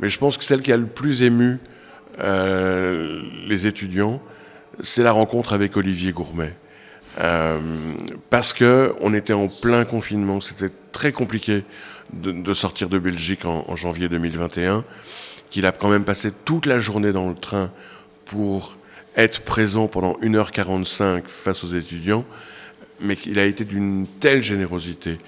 Mais 0.00 0.08
je 0.08 0.18
pense 0.18 0.36
que 0.36 0.44
celle 0.44 0.60
qui 0.60 0.72
a 0.72 0.76
le 0.76 0.86
plus 0.86 1.22
ému 1.22 1.60
euh, 2.20 3.22
les 3.46 3.66
étudiants, 3.66 4.20
c'est 4.80 5.02
la 5.02 5.12
rencontre 5.12 5.52
avec 5.52 5.76
Olivier 5.76 6.12
Gourmet. 6.12 6.54
Euh, 7.20 7.60
parce 8.30 8.52
que 8.52 8.94
on 9.00 9.12
était 9.12 9.32
en 9.32 9.48
plein 9.48 9.84
confinement, 9.84 10.40
c'était 10.40 10.72
très 11.02 11.10
compliqué 11.10 11.64
de, 12.12 12.54
sortir 12.54 12.88
de 12.88 12.96
Belgique 12.96 13.44
en, 13.44 13.74
janvier 13.74 14.08
2021, 14.08 14.84
qu'il 15.50 15.66
a 15.66 15.72
quand 15.72 15.88
même 15.88 16.04
passé 16.04 16.30
toute 16.44 16.64
la 16.64 16.78
journée 16.78 17.10
dans 17.10 17.28
le 17.28 17.34
train 17.34 17.72
pour 18.24 18.76
être 19.16 19.40
présent 19.40 19.88
pendant 19.88 20.12
1h45 20.22 21.24
face 21.26 21.64
aux 21.64 21.74
étudiants, 21.74 22.24
mais 23.00 23.16
qu'il 23.16 23.40
a 23.40 23.46
été 23.46 23.64
d'une 23.64 24.06
telle 24.20 24.44
générosité. 24.44 25.18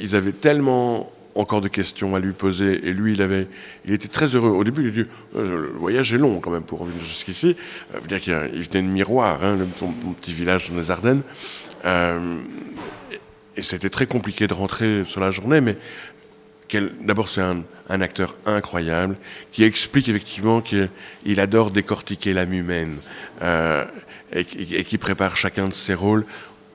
Ils 0.00 0.16
avaient 0.16 0.32
tellement 0.32 1.12
encore 1.36 1.60
de 1.60 1.68
questions 1.68 2.16
à 2.16 2.18
lui 2.18 2.32
poser 2.32 2.88
et 2.88 2.92
lui 2.92 3.12
il 3.12 3.22
avait 3.22 3.46
il 3.84 3.92
était 3.92 4.08
très 4.08 4.26
heureux. 4.26 4.50
Au 4.50 4.64
début 4.64 4.82
il 4.82 4.88
a 4.88 4.90
dit 4.90 5.08
euh, 5.36 5.62
le 5.62 5.78
voyage 5.78 6.12
est 6.12 6.18
long 6.18 6.40
quand 6.40 6.50
même 6.50 6.62
pour 6.62 6.80
revenir 6.80 7.04
jusqu'ici. 7.04 7.56
Euh, 7.94 8.00
dire 8.08 8.20
qu'il 8.20 8.34
venait 8.34 8.82
de 8.82 8.92
miroir 8.92 9.44
hein, 9.44 9.56
petit 10.20 10.32
village 10.32 10.70
dans 10.70 10.80
les 10.80 10.90
Ardennes. 10.90 11.22
Euh, 11.84 12.40
et 13.56 13.62
c'était 13.62 13.90
très 13.90 14.06
compliqué 14.06 14.46
de 14.46 14.54
rentrer 14.54 15.04
sur 15.04 15.20
la 15.20 15.30
journée 15.30 15.60
mais 15.60 15.76
d'abord 17.02 17.28
c'est 17.28 17.40
un, 17.40 17.62
acteur 17.88 18.34
incroyable 18.46 19.16
qui 19.50 19.64
explique 19.64 20.08
effectivement 20.08 20.60
qu'il 20.60 21.40
adore 21.40 21.70
décortiquer 21.70 22.32
l'âme 22.32 22.52
humaine 22.52 22.96
euh, 23.42 23.84
et, 24.32 24.44
qui 24.44 24.98
prépare 24.98 25.36
chacun 25.36 25.68
de 25.68 25.74
ses 25.74 25.94
rôles 25.94 26.24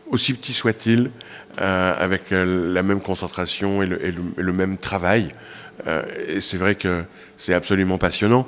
aussi 0.09 0.33
petit 0.33 0.53
soit-il 0.53 1.11
euh, 1.59 1.93
avec 1.97 2.31
euh, 2.31 2.73
la 2.73 2.83
même 2.83 3.01
concentration 3.01 3.81
et 3.83 3.87
le, 3.87 4.53
même 4.53 4.77
travail. 4.77 5.29
Et 6.27 6.41
c'est 6.41 6.57
vrai 6.57 6.75
que 6.75 7.03
c'est 7.37 7.53
absolument 7.53 7.97
passionnant. 7.97 8.45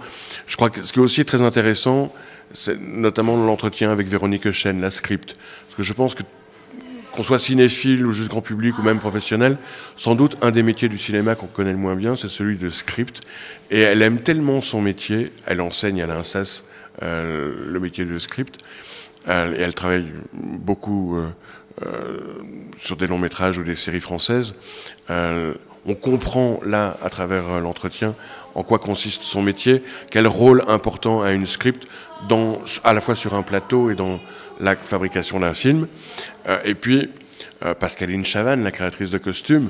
Je 0.47 0.55
crois 0.57 0.69
que 0.69 0.83
ce 0.83 0.91
qui 0.91 0.99
est 0.99 1.01
aussi 1.01 1.23
très 1.23 1.41
intéressant, 1.41 2.13
c'est 2.53 2.77
notamment 2.79 3.37
l'entretien 3.37 3.89
avec 3.89 4.07
Véronique 4.07 4.51
Chen, 4.51 4.81
la 4.81 4.91
script. 4.91 5.35
Parce 5.65 5.77
que 5.77 5.83
je 5.83 5.93
pense 5.93 6.13
que 6.13 6.23
qu'on 7.11 7.23
soit 7.23 7.39
cinéphile 7.39 8.05
ou 8.05 8.11
juste 8.11 8.29
grand 8.29 8.41
public 8.41 8.77
ou 8.79 8.83
même 8.83 8.99
professionnel, 8.99 9.57
sans 9.95 10.15
doute 10.15 10.37
un 10.41 10.51
des 10.51 10.63
métiers 10.63 10.89
du 10.89 10.97
cinéma 10.97 11.35
qu'on 11.35 11.47
connaît 11.47 11.71
le 11.71 11.77
moins 11.77 11.95
bien, 11.95 12.15
c'est 12.15 12.29
celui 12.29 12.57
de 12.57 12.69
script. 12.69 13.21
Et 13.69 13.79
elle 13.79 14.01
aime 14.01 14.19
tellement 14.19 14.61
son 14.61 14.81
métier, 14.81 15.31
elle 15.45 15.61
enseigne 15.61 16.01
à 16.01 16.07
l'INSAS 16.07 16.63
euh, 17.03 17.53
le 17.67 17.79
métier 17.79 18.05
de 18.05 18.19
script, 18.19 18.59
et 19.27 19.31
elle 19.31 19.73
travaille 19.73 20.07
beaucoup 20.33 21.17
euh, 21.17 21.29
euh, 21.85 22.19
sur 22.79 22.97
des 22.97 23.07
longs 23.07 23.19
métrages 23.19 23.57
ou 23.57 23.63
des 23.63 23.75
séries 23.75 23.99
françaises. 23.99 24.53
On 25.83 25.95
comprend 25.95 26.59
là, 26.63 26.95
à 27.03 27.09
travers 27.09 27.59
l'entretien, 27.59 28.13
en 28.55 28.63
quoi 28.63 28.79
consiste 28.79 29.23
son 29.23 29.41
métier, 29.41 29.83
quel 30.09 30.27
rôle 30.27 30.63
important 30.67 31.21
a 31.21 31.31
une 31.31 31.45
script, 31.45 31.87
à 32.83 32.93
la 32.93 33.01
fois 33.01 33.15
sur 33.15 33.33
un 33.33 33.41
plateau 33.41 33.89
et 33.89 33.95
dans 33.95 34.19
la 34.59 34.75
fabrication 34.75 35.39
d'un 35.39 35.53
film. 35.53 35.87
Euh, 36.47 36.59
et 36.63 36.75
puis, 36.75 37.09
euh, 37.65 37.73
Pascaline 37.73 38.25
Chavannes, 38.25 38.63
la 38.63 38.71
créatrice 38.71 39.11
de 39.11 39.17
costumes, 39.17 39.69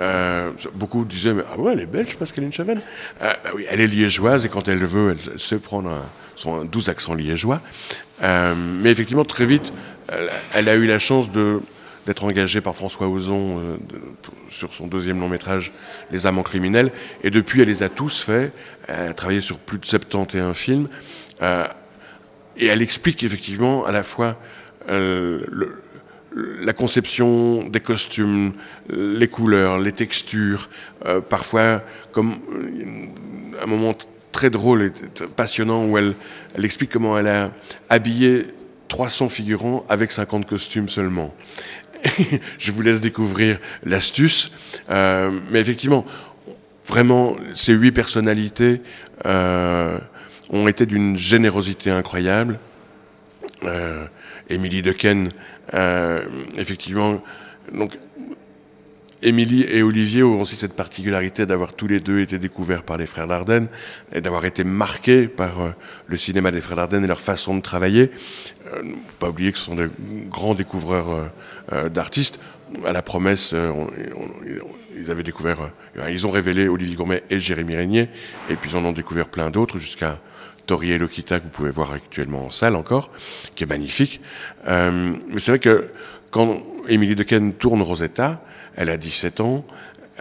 euh, 0.00 0.50
beaucoup 0.74 1.04
disaient 1.04 1.34
mais, 1.34 1.42
Ah 1.52 1.58
ouais, 1.58 1.72
elle 1.74 1.80
est 1.80 1.86
belge, 1.86 2.16
Pascaline 2.16 2.52
Chavannes 2.52 2.82
bah 3.20 3.36
Oui, 3.54 3.64
elle 3.70 3.80
est 3.80 3.86
liégeoise 3.86 4.44
et 4.44 4.48
quand 4.48 4.68
elle 4.68 4.84
veut, 4.84 5.16
elle, 5.16 5.38
sait 5.38 5.58
prendre 5.58 5.90
un, 5.90 6.02
son 6.36 6.64
doux 6.64 6.88
accent 6.88 7.14
liégeois. 7.14 7.60
mais 8.20 8.90
effectivement, 8.90 9.24
très 9.24 9.46
vite, 9.46 9.72
elle 10.54 10.68
a 10.68 10.74
eu 10.74 10.86
la 10.86 10.98
chance 10.98 11.30
de 11.30 11.60
d'être 12.06 12.24
engagée 12.24 12.60
par 12.60 12.74
François 12.74 13.08
Ozon 13.08 13.58
euh, 13.58 13.76
sur 14.50 14.74
son 14.74 14.86
deuxième 14.86 15.20
long 15.20 15.28
métrage 15.28 15.72
Les 16.10 16.26
Amants 16.26 16.42
criminels. 16.42 16.92
Et 17.22 17.30
depuis 17.30 17.62
elle 17.62 17.68
les 17.68 17.82
a 17.82 17.88
tous 17.88 18.20
faits. 18.20 18.52
Elle 18.88 19.10
a 19.10 19.14
travaillé 19.14 19.40
sur 19.40 19.58
plus 19.58 19.78
de 19.78 19.86
71 19.86 20.56
films. 20.56 20.88
Euh, 21.42 21.66
et 22.56 22.66
elle 22.66 22.82
explique 22.82 23.22
effectivement 23.22 23.84
à 23.86 23.92
la 23.92 24.02
fois 24.02 24.38
euh, 24.88 25.44
la 26.34 26.72
conception 26.72 27.68
des 27.68 27.80
costumes, 27.80 28.52
les 28.88 29.28
couleurs, 29.28 29.78
les 29.78 29.92
textures, 29.92 30.70
parfois 31.28 31.82
comme 32.10 32.36
un 33.62 33.66
moment 33.66 33.94
très 34.32 34.48
drôle 34.48 34.82
et 34.82 34.90
passionnant 35.36 35.84
où 35.84 35.98
elle, 35.98 36.14
elle 36.54 36.64
explique 36.64 36.90
comment 36.90 37.18
elle 37.18 37.28
a 37.28 37.50
habillé 37.90 38.46
300 38.88 39.28
figurants 39.28 39.84
avec 39.88 40.10
50 40.10 40.46
costumes 40.46 40.88
seulement. 40.88 41.34
Je 42.58 42.72
vous 42.72 42.82
laisse 42.82 43.00
découvrir 43.00 43.58
l'astuce. 43.84 44.52
Euh, 44.90 45.30
mais 45.50 45.60
effectivement, 45.60 46.04
vraiment, 46.86 47.36
ces 47.54 47.72
huit 47.72 47.92
personnalités 47.92 48.80
euh, 49.26 49.98
ont 50.50 50.68
été 50.68 50.86
d'une 50.86 51.16
générosité 51.16 51.90
incroyable. 51.90 52.58
Euh, 53.64 54.06
Émilie 54.48 54.82
Dequesne, 54.82 55.30
euh, 55.74 56.24
effectivement, 56.56 57.22
donc 57.72 57.96
Émilie 59.22 59.62
et 59.62 59.82
Olivier 59.82 60.22
ont 60.22 60.40
aussi 60.40 60.56
cette 60.56 60.72
particularité 60.74 61.46
d'avoir 61.46 61.74
tous 61.74 61.86
les 61.86 62.00
deux 62.00 62.20
été 62.20 62.38
découverts 62.38 62.82
par 62.82 62.96
les 62.96 63.06
frères 63.06 63.28
Dardenne 63.28 63.68
et 64.12 64.20
d'avoir 64.20 64.44
été 64.44 64.64
marqués 64.64 65.28
par 65.28 65.60
euh, 65.60 65.70
le 66.06 66.16
cinéma 66.16 66.50
des 66.50 66.60
frères 66.60 66.76
Dardenne 66.76 67.04
et 67.04 67.06
leur 67.06 67.20
façon 67.20 67.56
de 67.56 67.62
travailler. 67.62 68.10
Euh, 68.72 68.82
pas 69.18 69.28
oublier 69.28 69.52
que 69.52 69.58
ce 69.58 69.64
sont 69.64 69.74
des 69.74 69.88
grands 70.28 70.54
découvreurs 70.54 71.10
euh, 71.10 71.24
euh, 71.72 71.88
d'artistes. 71.88 72.40
À 72.86 72.92
la 72.92 73.02
promesse, 73.02 73.54
ils 74.96 75.10
avaient 75.10 75.22
découvert, 75.22 75.58
ils 76.08 76.26
ont 76.26 76.30
révélé 76.30 76.68
Olivier 76.68 76.96
Gourmet 76.96 77.22
et 77.28 77.38
Jérémy 77.38 77.76
Régnier, 77.76 78.08
et 78.48 78.56
puis 78.56 78.70
ils 78.70 78.76
en 78.78 78.84
ont 78.86 78.92
découvert 78.92 79.28
plein 79.28 79.50
d'autres 79.50 79.78
jusqu'à 79.78 80.18
Tori 80.64 80.96
Lokita 80.96 81.38
que 81.38 81.44
vous 81.44 81.50
pouvez 81.50 81.68
voir 81.68 81.92
actuellement 81.92 82.46
en 82.46 82.50
salle 82.50 82.74
encore, 82.74 83.10
qui 83.54 83.64
est 83.64 83.66
magnifique. 83.66 84.22
Mais 84.66 85.12
c'est 85.36 85.50
vrai 85.50 85.58
que 85.58 85.92
quand 86.30 86.62
Émilie 86.88 87.14
Dequesne 87.14 87.52
tourne 87.52 87.82
Rosetta, 87.82 88.42
elle 88.76 88.90
a 88.90 88.96
17 88.96 89.40
ans. 89.40 89.64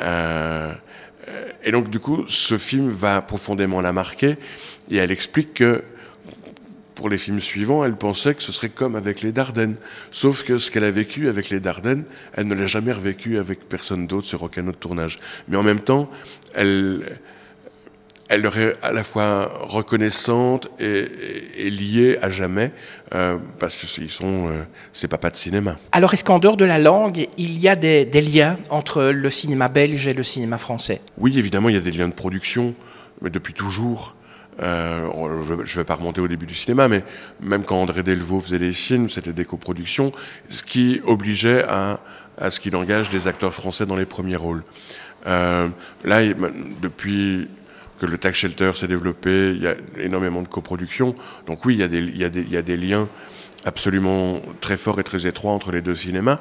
Euh, 0.01 0.73
et 1.63 1.71
donc, 1.71 1.89
du 1.89 1.99
coup, 1.99 2.25
ce 2.27 2.57
film 2.57 2.87
va 2.87 3.21
profondément 3.21 3.81
la 3.81 3.93
marquer. 3.93 4.37
Et 4.89 4.97
elle 4.97 5.11
explique 5.11 5.53
que 5.53 5.83
pour 6.95 7.09
les 7.09 7.17
films 7.17 7.41
suivants, 7.41 7.83
elle 7.83 7.95
pensait 7.95 8.35
que 8.35 8.43
ce 8.43 8.51
serait 8.51 8.69
comme 8.69 8.95
avec 8.95 9.21
les 9.21 9.31
Dardennes. 9.31 9.77
Sauf 10.11 10.43
que 10.43 10.57
ce 10.59 10.69
qu'elle 10.69 10.83
a 10.83 10.91
vécu 10.91 11.27
avec 11.29 11.49
les 11.49 11.59
Dardennes, 11.59 12.03
elle 12.33 12.47
ne 12.47 12.53
l'a 12.53 12.67
jamais 12.67 12.91
revécu 12.91 13.37
avec 13.37 13.67
personne 13.67 14.07
d'autre 14.07 14.27
sur 14.27 14.43
aucun 14.43 14.67
autre 14.67 14.79
tournage. 14.79 15.19
Mais 15.47 15.57
en 15.57 15.63
même 15.63 15.79
temps, 15.79 16.11
elle, 16.53 17.19
elle 18.31 18.41
leur 18.41 18.57
est 18.57 18.77
à 18.81 18.93
la 18.93 19.03
fois 19.03 19.51
reconnaissante 19.59 20.69
et, 20.79 20.85
et, 20.85 21.67
et 21.67 21.69
liée 21.69 22.17
à 22.21 22.29
jamais 22.29 22.71
euh, 23.13 23.37
parce 23.59 23.75
que 23.75 23.85
ils 24.01 24.09
sont 24.09 24.47
euh, 24.47 24.63
ses 24.93 25.09
papas 25.09 25.31
de 25.31 25.35
cinéma. 25.35 25.75
Alors 25.91 26.13
est-ce 26.13 26.23
qu'en 26.23 26.39
dehors 26.39 26.55
de 26.55 26.63
la 26.63 26.79
langue, 26.79 27.27
il 27.37 27.59
y 27.59 27.67
a 27.67 27.75
des, 27.75 28.05
des, 28.05 28.21
liens 28.21 28.57
entre 28.69 29.03
le 29.03 29.29
cinéma 29.29 29.67
belge 29.67 30.07
et 30.07 30.13
le 30.13 30.23
cinéma 30.23 30.57
français? 30.57 31.01
Oui, 31.17 31.37
évidemment, 31.37 31.67
il 31.67 31.75
y 31.75 31.77
a 31.77 31.81
des 31.81 31.91
liens 31.91 32.07
de 32.07 32.13
production, 32.13 32.73
mais 33.21 33.29
depuis 33.29 33.53
toujours. 33.53 34.15
Euh, 34.61 35.09
je 35.47 35.53
ne 35.53 35.65
vais 35.65 35.83
pas 35.83 35.95
remonter 35.95 36.21
au 36.21 36.27
début 36.27 36.45
du 36.45 36.55
cinéma, 36.55 36.87
mais 36.87 37.03
même 37.41 37.63
quand 37.63 37.81
André 37.81 38.01
Delvaux 38.01 38.39
faisait 38.39 38.59
des 38.59 38.71
films, 38.71 39.09
c'était 39.09 39.33
des 39.33 39.45
coproductions, 39.45 40.13
ce 40.47 40.63
qui 40.63 41.01
obligeait 41.05 41.63
à, 41.67 41.99
à 42.37 42.49
ce 42.49 42.61
qu'il 42.61 42.75
engage 42.77 43.09
des 43.09 43.27
acteurs 43.27 43.53
français 43.53 43.85
dans 43.85 43.97
les 43.97 44.05
premiers 44.05 44.35
rôles. 44.37 44.63
Euh, 45.27 45.67
là, 46.03 46.21
depuis 46.81 47.47
que 48.01 48.07
le 48.07 48.17
tax 48.17 48.39
shelter 48.39 48.71
s'est 48.73 48.87
développé, 48.87 49.51
il 49.51 49.61
y 49.61 49.67
a 49.67 49.75
énormément 49.99 50.41
de 50.41 50.47
coproduction. 50.47 51.13
Donc 51.45 51.65
oui, 51.65 51.75
il 51.75 51.81
y, 52.17 52.23
a 52.57 52.61
des, 52.61 52.77
liens 52.77 53.07
absolument 53.63 54.41
très 54.59 54.75
forts 54.75 54.99
et 54.99 55.03
très 55.03 55.27
étroits 55.27 55.51
entre 55.51 55.71
les 55.71 55.83
deux 55.83 55.93
cinémas. 55.93 56.39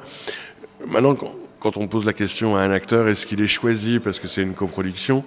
Maintenant, 0.87 1.15
quand 1.59 1.77
on 1.77 1.87
pose 1.87 2.07
la 2.07 2.13
question 2.13 2.57
à 2.57 2.61
un 2.61 2.71
acteur, 2.71 3.07
est-ce 3.07 3.27
qu'il 3.27 3.43
est 3.43 3.47
choisi 3.47 3.99
parce 3.99 4.17
que 4.17 4.27
c'est 4.27 4.41
une 4.41 4.55
coproduction 4.55 5.23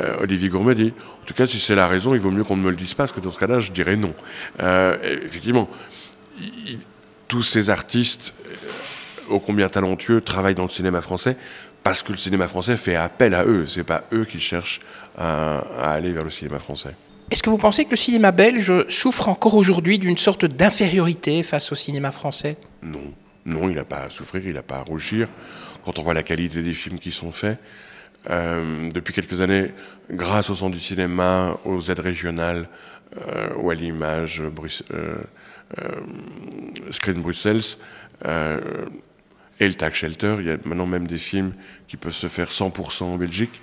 euh, 0.00 0.20
Olivier 0.20 0.50
Gourmet 0.50 0.76
dit, 0.76 0.94
en 1.20 1.26
tout 1.26 1.34
cas, 1.34 1.46
si 1.46 1.58
c'est 1.58 1.74
la 1.74 1.88
raison, 1.88 2.14
il 2.14 2.20
vaut 2.20 2.30
mieux 2.30 2.44
qu'on 2.44 2.56
ne 2.56 2.62
me 2.62 2.70
le 2.70 2.76
dise 2.76 2.94
pas, 2.94 3.02
parce 3.02 3.12
que 3.12 3.20
dans 3.20 3.32
ce 3.32 3.40
cas-là, 3.40 3.58
je 3.58 3.72
dirais 3.72 3.96
non. 3.96 4.14
Euh, 4.60 4.96
effectivement, 5.02 5.68
tous 7.26 7.42
ces 7.42 7.70
artistes, 7.70 8.34
ô 9.28 9.40
combien 9.40 9.68
talentueux, 9.68 10.20
travaillent 10.20 10.54
dans 10.54 10.62
le 10.62 10.70
cinéma 10.70 11.00
français 11.00 11.36
parce 11.82 12.02
que 12.02 12.12
le 12.12 12.18
cinéma 12.18 12.48
français 12.48 12.76
fait 12.76 12.94
appel 12.94 13.34
à 13.34 13.44
eux. 13.44 13.66
C'est 13.66 13.84
pas 13.84 14.04
eux 14.12 14.24
qui 14.24 14.38
cherchent 14.38 14.80
à, 15.16 15.58
à 15.58 15.92
aller 15.92 16.12
vers 16.12 16.24
le 16.24 16.30
cinéma 16.30 16.58
français. 16.58 16.94
Est-ce 17.30 17.42
que 17.42 17.50
vous 17.50 17.58
pensez 17.58 17.84
que 17.84 17.90
le 17.90 17.96
cinéma 17.96 18.30
belge 18.30 18.86
souffre 18.88 19.28
encore 19.28 19.54
aujourd'hui 19.54 19.98
d'une 19.98 20.18
sorte 20.18 20.44
d'infériorité 20.44 21.42
face 21.42 21.72
au 21.72 21.74
cinéma 21.74 22.12
français? 22.12 22.56
Non. 22.82 23.14
Non, 23.44 23.68
il 23.68 23.74
n'a 23.74 23.84
pas 23.84 24.02
à 24.02 24.10
souffrir, 24.10 24.46
il 24.46 24.54
n'a 24.54 24.62
pas 24.62 24.76
à 24.76 24.82
rougir. 24.82 25.28
Quand 25.84 25.98
on 25.98 26.02
voit 26.02 26.14
la 26.14 26.22
qualité 26.22 26.62
des 26.62 26.74
films 26.74 26.98
qui 26.98 27.10
sont 27.10 27.32
faits, 27.32 27.58
euh, 28.30 28.88
depuis 28.90 29.12
quelques 29.12 29.40
années, 29.40 29.72
grâce 30.10 30.48
au 30.50 30.54
centre 30.54 30.74
du 30.74 30.80
cinéma, 30.80 31.56
aux 31.64 31.80
aides 31.90 31.98
régionales, 31.98 32.68
euh, 33.28 33.48
ou 33.56 33.70
à 33.70 33.74
l'image, 33.74 34.42
euh, 34.92 35.16
Screen 36.90 37.20
Bruxelles, 37.20 37.62
et 39.60 39.68
le 39.68 39.74
Tag 39.74 39.92
Shelter, 39.92 40.36
il 40.38 40.46
y 40.46 40.50
a 40.50 40.56
maintenant 40.64 40.86
même 40.86 41.06
des 41.06 41.18
films 41.18 41.54
qui 41.88 41.96
peuvent 41.96 42.12
se 42.12 42.28
faire 42.28 42.50
100% 42.50 43.04
en 43.04 43.16
Belgique. 43.16 43.60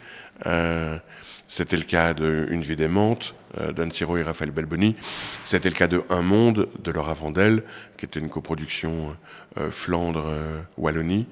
C'était 1.51 1.77
le 1.77 1.84
cas 1.84 2.13
de 2.13 2.48
Une 2.51 2.62
vie 2.62 2.75
d'aimante, 2.75 3.34
euh, 3.60 3.72
d'Anne 3.72 3.91
Siro 3.91 4.18
et 4.18 4.22
Raphaël 4.22 4.51
Belboni. 4.51 4.96
C'était 5.44 5.70
le 5.70 5.75
cas 5.75 5.88
de 5.88 6.03
Un 6.12 6.22
monde 6.22 6.70
de 6.84 6.91
Laura 6.91 7.15
Vandel, 7.15 7.63
qui 7.98 8.06
était 8.06 8.20
une 8.20 8.29
coproduction 8.29 9.18
euh, 9.58 9.72
Flandre-Wallonie. 9.72 11.25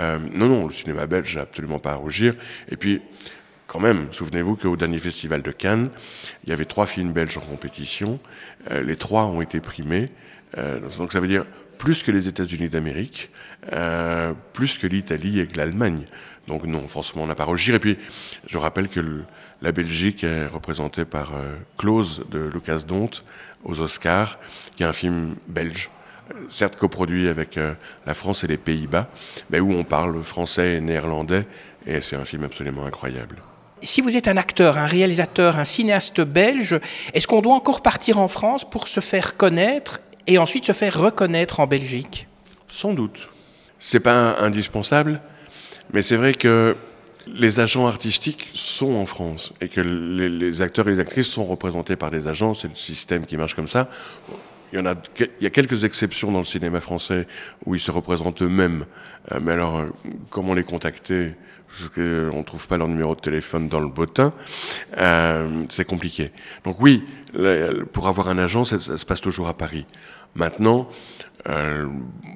Euh, 0.00 0.18
non, 0.34 0.48
non, 0.48 0.66
le 0.66 0.72
cinéma 0.72 1.06
belge 1.06 1.36
n'a 1.36 1.42
absolument 1.42 1.78
pas 1.78 1.92
à 1.92 1.94
rougir. 1.94 2.34
Et 2.68 2.76
puis, 2.76 3.00
quand 3.68 3.78
même, 3.78 4.08
souvenez-vous 4.10 4.56
qu'au 4.56 4.76
dernier 4.76 4.98
festival 4.98 5.40
de 5.40 5.52
Cannes, 5.52 5.90
il 6.42 6.50
y 6.50 6.52
avait 6.52 6.64
trois 6.64 6.86
films 6.86 7.12
belges 7.12 7.38
en 7.38 7.42
compétition. 7.42 8.18
Les 8.68 8.96
trois 8.96 9.26
ont 9.26 9.40
été 9.40 9.60
primés. 9.60 10.08
Donc 10.98 11.12
ça 11.12 11.20
veut 11.20 11.28
dire 11.28 11.44
plus 11.80 12.02
que 12.02 12.12
les 12.12 12.28
États-Unis 12.28 12.68
d'Amérique, 12.68 13.30
euh, 13.72 14.34
plus 14.52 14.76
que 14.76 14.86
l'Italie 14.86 15.40
et 15.40 15.46
que 15.46 15.56
l'Allemagne. 15.56 16.04
Donc 16.46 16.64
non, 16.64 16.86
forcément, 16.86 17.24
on 17.24 17.26
n'a 17.26 17.34
pas 17.34 17.44
à 17.44 17.46
rougir. 17.46 17.74
Et 17.74 17.78
puis, 17.78 17.96
je 18.46 18.58
rappelle 18.58 18.90
que 18.90 19.00
le, 19.00 19.24
la 19.62 19.72
Belgique 19.72 20.24
est 20.24 20.46
représentée 20.46 21.04
par 21.04 21.34
euh, 21.34 21.56
Close 21.76 22.24
de 22.30 22.38
Lucas 22.38 22.80
Dont 22.86 23.10
aux 23.64 23.80
Oscars, 23.80 24.38
qui 24.76 24.82
est 24.82 24.86
un 24.86 24.92
film 24.92 25.36
belge, 25.48 25.90
euh, 26.30 26.34
certes 26.50 26.76
coproduit 26.76 27.28
avec 27.28 27.58
euh, 27.58 27.74
la 28.06 28.14
France 28.14 28.44
et 28.44 28.46
les 28.46 28.56
Pays-Bas, 28.56 29.08
mais 29.50 29.60
où 29.60 29.72
on 29.72 29.84
parle 29.84 30.22
français 30.22 30.76
et 30.76 30.80
néerlandais, 30.80 31.46
et 31.86 32.00
c'est 32.00 32.16
un 32.16 32.24
film 32.24 32.44
absolument 32.44 32.86
incroyable. 32.86 33.42
Si 33.82 34.02
vous 34.02 34.16
êtes 34.16 34.28
un 34.28 34.36
acteur, 34.36 34.76
un 34.76 34.86
réalisateur, 34.86 35.58
un 35.58 35.64
cinéaste 35.64 36.20
belge, 36.20 36.78
est-ce 37.14 37.26
qu'on 37.26 37.40
doit 37.40 37.54
encore 37.54 37.82
partir 37.82 38.18
en 38.18 38.28
France 38.28 38.68
pour 38.68 38.86
se 38.86 39.00
faire 39.00 39.36
connaître 39.36 40.00
et 40.26 40.36
ensuite 40.36 40.66
se 40.66 40.72
faire 40.72 40.98
reconnaître 40.98 41.60
en 41.60 41.66
Belgique? 41.66 42.28
Sans 42.68 42.92
doute. 42.92 43.28
C'est 43.78 44.00
pas 44.00 44.38
indispensable, 44.40 45.22
mais 45.94 46.02
c'est 46.02 46.16
vrai 46.16 46.34
que 46.34 46.76
les 47.26 47.60
agents 47.60 47.86
artistiques 47.86 48.50
sont 48.54 48.94
en 48.94 49.06
France 49.06 49.52
et 49.60 49.68
que 49.68 49.80
les, 49.80 50.62
acteurs 50.62 50.88
et 50.88 50.92
les 50.92 51.00
actrices 51.00 51.28
sont 51.28 51.44
représentés 51.44 51.96
par 51.96 52.10
des 52.10 52.28
agents, 52.28 52.54
c'est 52.54 52.68
le 52.68 52.74
système 52.74 53.26
qui 53.26 53.36
marche 53.36 53.54
comme 53.54 53.68
ça. 53.68 53.88
Il 54.72 54.78
y, 54.78 54.82
en 54.82 54.86
a, 54.86 54.94
il 55.18 55.42
y 55.42 55.46
a 55.46 55.50
quelques 55.50 55.84
exceptions 55.84 56.30
dans 56.30 56.38
le 56.38 56.44
cinéma 56.44 56.80
français 56.80 57.26
où 57.66 57.74
ils 57.74 57.80
se 57.80 57.90
représentent 57.90 58.42
eux-mêmes. 58.42 58.86
Euh, 59.32 59.40
mais 59.42 59.52
alors, 59.52 59.84
comment 60.30 60.54
les 60.54 60.62
contacter? 60.62 61.32
Parce 61.68 61.88
qu'on 61.90 62.38
ne 62.38 62.42
trouve 62.42 62.66
pas 62.66 62.76
leur 62.76 62.88
numéro 62.88 63.14
de 63.14 63.20
téléphone 63.20 63.68
dans 63.68 63.80
le 63.80 63.88
bottin. 63.88 64.32
Euh, 64.96 65.64
c'est 65.68 65.84
compliqué. 65.84 66.32
Donc 66.64 66.80
oui, 66.80 67.04
pour 67.92 68.08
avoir 68.08 68.28
un 68.28 68.38
agent, 68.38 68.64
ça, 68.64 68.78
ça, 68.80 68.98
se 68.98 69.06
passe 69.06 69.20
toujours 69.20 69.48
à 69.48 69.54
Paris. 69.54 69.86
Maintenant, 70.34 70.88
euh, 71.48 71.86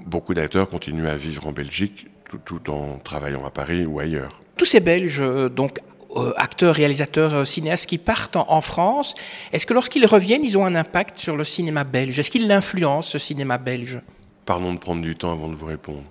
beaucoup 0.07 0.35
d'acteurs 0.35 0.69
continuent 0.69 1.07
à 1.07 1.17
vivre 1.17 1.47
en 1.47 1.53
Belgique 1.53 2.09
tout, 2.45 2.59
tout 2.59 2.71
en 2.71 2.99
travaillant 2.99 3.45
à 3.45 3.51
Paris 3.51 3.85
ou 3.87 4.01
ailleurs. 4.01 4.41
Tous 4.57 4.65
ces 4.65 4.81
Belges, 4.81 5.23
donc 5.51 5.79
euh, 6.17 6.33
acteurs, 6.37 6.77
réalisateurs, 6.77 7.35
euh, 7.35 7.45
cinéastes 7.45 7.87
qui 7.87 7.99
partent 7.99 8.37
en, 8.37 8.61
France, 8.61 9.17
est-ce 9.53 9.67
que 9.67 9.75
lorsqu'ils 9.75 10.07
reviennent, 10.07 10.45
ils 10.45 10.57
ont 10.57 10.65
un 10.65 10.77
impact 10.77 11.19
sur 11.19 11.37
le 11.37 11.43
cinéma 11.43 11.83
belge? 11.83 12.17
Est-ce 12.17 12.31
qu'ils 12.31 12.47
l'influencent, 12.47 13.11
ce 13.11 13.19
cinéma 13.19 13.59
belge? 13.59 14.01
Pardon 14.47 14.73
de 14.73 14.79
prendre 14.79 15.03
du 15.03 15.17
temps 15.17 15.33
avant 15.33 15.49
de 15.49 15.57
vous 15.57 15.67
répondre. 15.67 16.05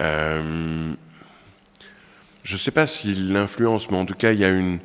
Euh, 0.00 0.92
je 2.42 2.54
ne 2.54 2.58
sais 2.58 2.72
pas 2.72 2.88
s'il 2.88 3.32
l'influence, 3.32 3.88
mais 3.92 3.96
en 3.96 4.06
tout 4.06 4.14
cas, 4.14 4.32
il 4.32 4.40
y 4.40 4.44
a 4.44 4.48
une... 4.48 4.80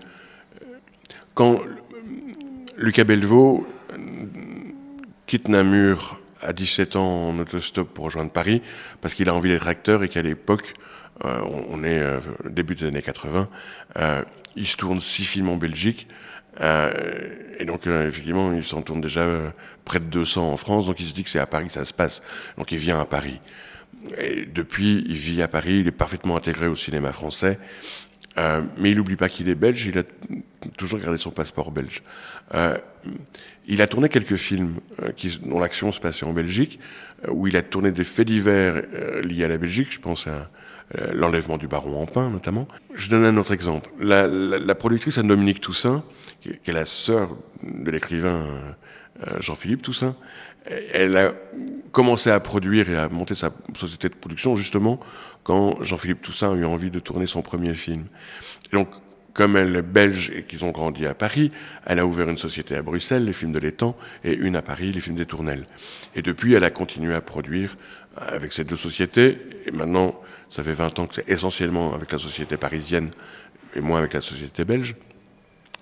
Quand 1.33 1.57
Lucas 2.77 3.05
Bellevaux 3.05 3.65
quitte 5.25 5.47
Namur 5.47 6.19
à 6.47 6.53
17 6.53 6.95
ans 6.95 7.29
en 7.29 7.39
autostop 7.39 7.93
pour 7.93 8.05
rejoindre 8.05 8.31
Paris, 8.31 8.61
parce 9.01 9.13
qu'il 9.13 9.27
a 9.29 9.33
envie 9.33 9.49
d'être 9.49 9.67
acteur 9.67 10.03
et 10.03 10.09
qu'à 10.09 10.21
l'époque, 10.21 10.73
euh, 11.25 11.41
on 11.69 11.83
est 11.83 11.99
euh, 11.99 12.19
début 12.45 12.73
des 12.73 12.85
années 12.85 13.01
80. 13.01 13.49
Euh, 13.97 14.23
il 14.55 14.65
se 14.65 14.77
tourne 14.77 15.01
six 15.01 15.25
films 15.25 15.49
en 15.49 15.57
Belgique. 15.57 16.07
et 16.59 17.65
donc, 17.65 17.85
effectivement, 17.85 18.51
il 18.53 18.63
s'en 18.63 18.81
tourne 18.81 19.01
déjà 19.01 19.27
près 19.85 19.99
de 19.99 20.05
200 20.05 20.53
en 20.53 20.57
France. 20.57 20.87
Donc, 20.87 20.99
il 20.99 21.05
se 21.05 21.13
dit 21.13 21.23
que 21.23 21.29
c'est 21.29 21.39
à 21.39 21.45
Paris 21.45 21.67
que 21.67 21.73
ça 21.73 21.85
se 21.85 21.93
passe. 21.93 22.23
Donc, 22.57 22.71
il 22.71 22.79
vient 22.79 22.99
à 22.99 23.05
Paris. 23.05 23.39
Et 24.17 24.45
depuis, 24.45 25.03
il 25.07 25.15
vit 25.15 25.41
à 25.41 25.47
Paris, 25.47 25.79
il 25.79 25.87
est 25.87 25.91
parfaitement 25.91 26.37
intégré 26.37 26.67
au 26.67 26.75
cinéma 26.75 27.11
français. 27.11 27.59
Euh, 28.37 28.61
mais 28.77 28.91
il 28.91 28.97
n'oublie 28.97 29.15
pas 29.15 29.29
qu'il 29.29 29.49
est 29.49 29.55
belge, 29.55 29.85
il 29.87 29.97
a 29.97 30.03
toujours 30.77 30.99
gardé 30.99 31.17
son 31.17 31.31
passeport 31.31 31.71
belge. 31.71 32.03
Euh, 32.53 32.77
il 33.67 33.81
a 33.81 33.87
tourné 33.87 34.09
quelques 34.09 34.35
films 34.35 34.75
euh, 35.01 35.11
dont 35.43 35.59
l'action 35.59 35.91
se 35.91 35.99
passait 35.99 36.25
en 36.25 36.33
Belgique, 36.33 36.79
où 37.27 37.47
il 37.47 37.57
a 37.57 37.61
tourné 37.61 37.91
des 37.91 38.03
faits 38.03 38.27
divers 38.27 38.83
liés 39.23 39.43
à 39.43 39.47
la 39.47 39.57
Belgique, 39.57 39.91
je 39.91 39.99
pense 39.99 40.27
à 40.27 40.49
l'enlèvement 41.13 41.57
du 41.57 41.67
baron 41.67 42.01
Empin 42.01 42.29
notamment. 42.29 42.67
Je 42.93 43.09
donne 43.09 43.25
un 43.25 43.35
autre 43.37 43.51
exemple. 43.51 43.89
La, 43.99 44.75
productrice 44.75 45.17
Anne-Dominique 45.17 45.59
Toussaint, 45.59 46.03
qui, 46.39 46.49
est 46.49 46.71
la 46.71 46.85
sœur 46.85 47.35
de 47.63 47.89
l'écrivain 47.89 48.45
Jean-Philippe 49.39 49.81
Toussaint, 49.81 50.15
elle 50.93 51.17
a 51.17 51.33
commencé 51.91 52.29
à 52.29 52.39
produire 52.39 52.89
et 52.89 52.97
à 52.97 53.09
monter 53.09 53.35
sa 53.35 53.49
société 53.75 54.09
de 54.09 54.15
production 54.15 54.55
justement 54.55 54.99
quand 55.43 55.83
Jean-Philippe 55.83 56.21
Toussaint 56.21 56.51
a 56.51 56.55
eu 56.55 56.65
envie 56.65 56.91
de 56.91 56.99
tourner 56.99 57.25
son 57.25 57.41
premier 57.41 57.73
film. 57.73 58.05
Et 58.71 58.75
donc, 58.75 58.89
comme 59.33 59.55
elle 59.55 59.75
est 59.75 59.81
belge 59.81 60.31
et 60.35 60.43
qu'ils 60.43 60.65
ont 60.65 60.71
grandi 60.71 61.05
à 61.05 61.13
Paris, 61.13 61.51
elle 61.85 61.99
a 61.99 62.05
ouvert 62.05 62.27
une 62.27 62.37
société 62.37 62.75
à 62.75 62.81
Bruxelles, 62.81 63.23
les 63.23 63.33
films 63.33 63.53
de 63.53 63.59
l'étang, 63.59 63.95
et 64.23 64.33
une 64.33 64.55
à 64.55 64.61
Paris, 64.61 64.91
les 64.91 64.99
films 64.99 65.15
des 65.15 65.25
Tournelles. 65.25 65.65
Et 66.15 66.21
depuis, 66.21 66.53
elle 66.53 66.63
a 66.63 66.69
continué 66.69 67.13
à 67.13 67.21
produire 67.21 67.77
avec 68.17 68.51
ces 68.51 68.63
deux 68.63 68.75
sociétés. 68.75 69.37
Et 69.65 69.71
maintenant, 69.71 70.19
ça 70.49 70.63
fait 70.63 70.73
20 70.73 70.99
ans 70.99 71.07
que 71.07 71.15
c'est 71.15 71.29
essentiellement 71.29 71.93
avec 71.93 72.11
la 72.11 72.19
société 72.19 72.57
parisienne 72.57 73.11
et 73.75 73.79
moins 73.79 73.99
avec 73.99 74.13
la 74.13 74.21
société 74.21 74.65
belge. 74.65 74.95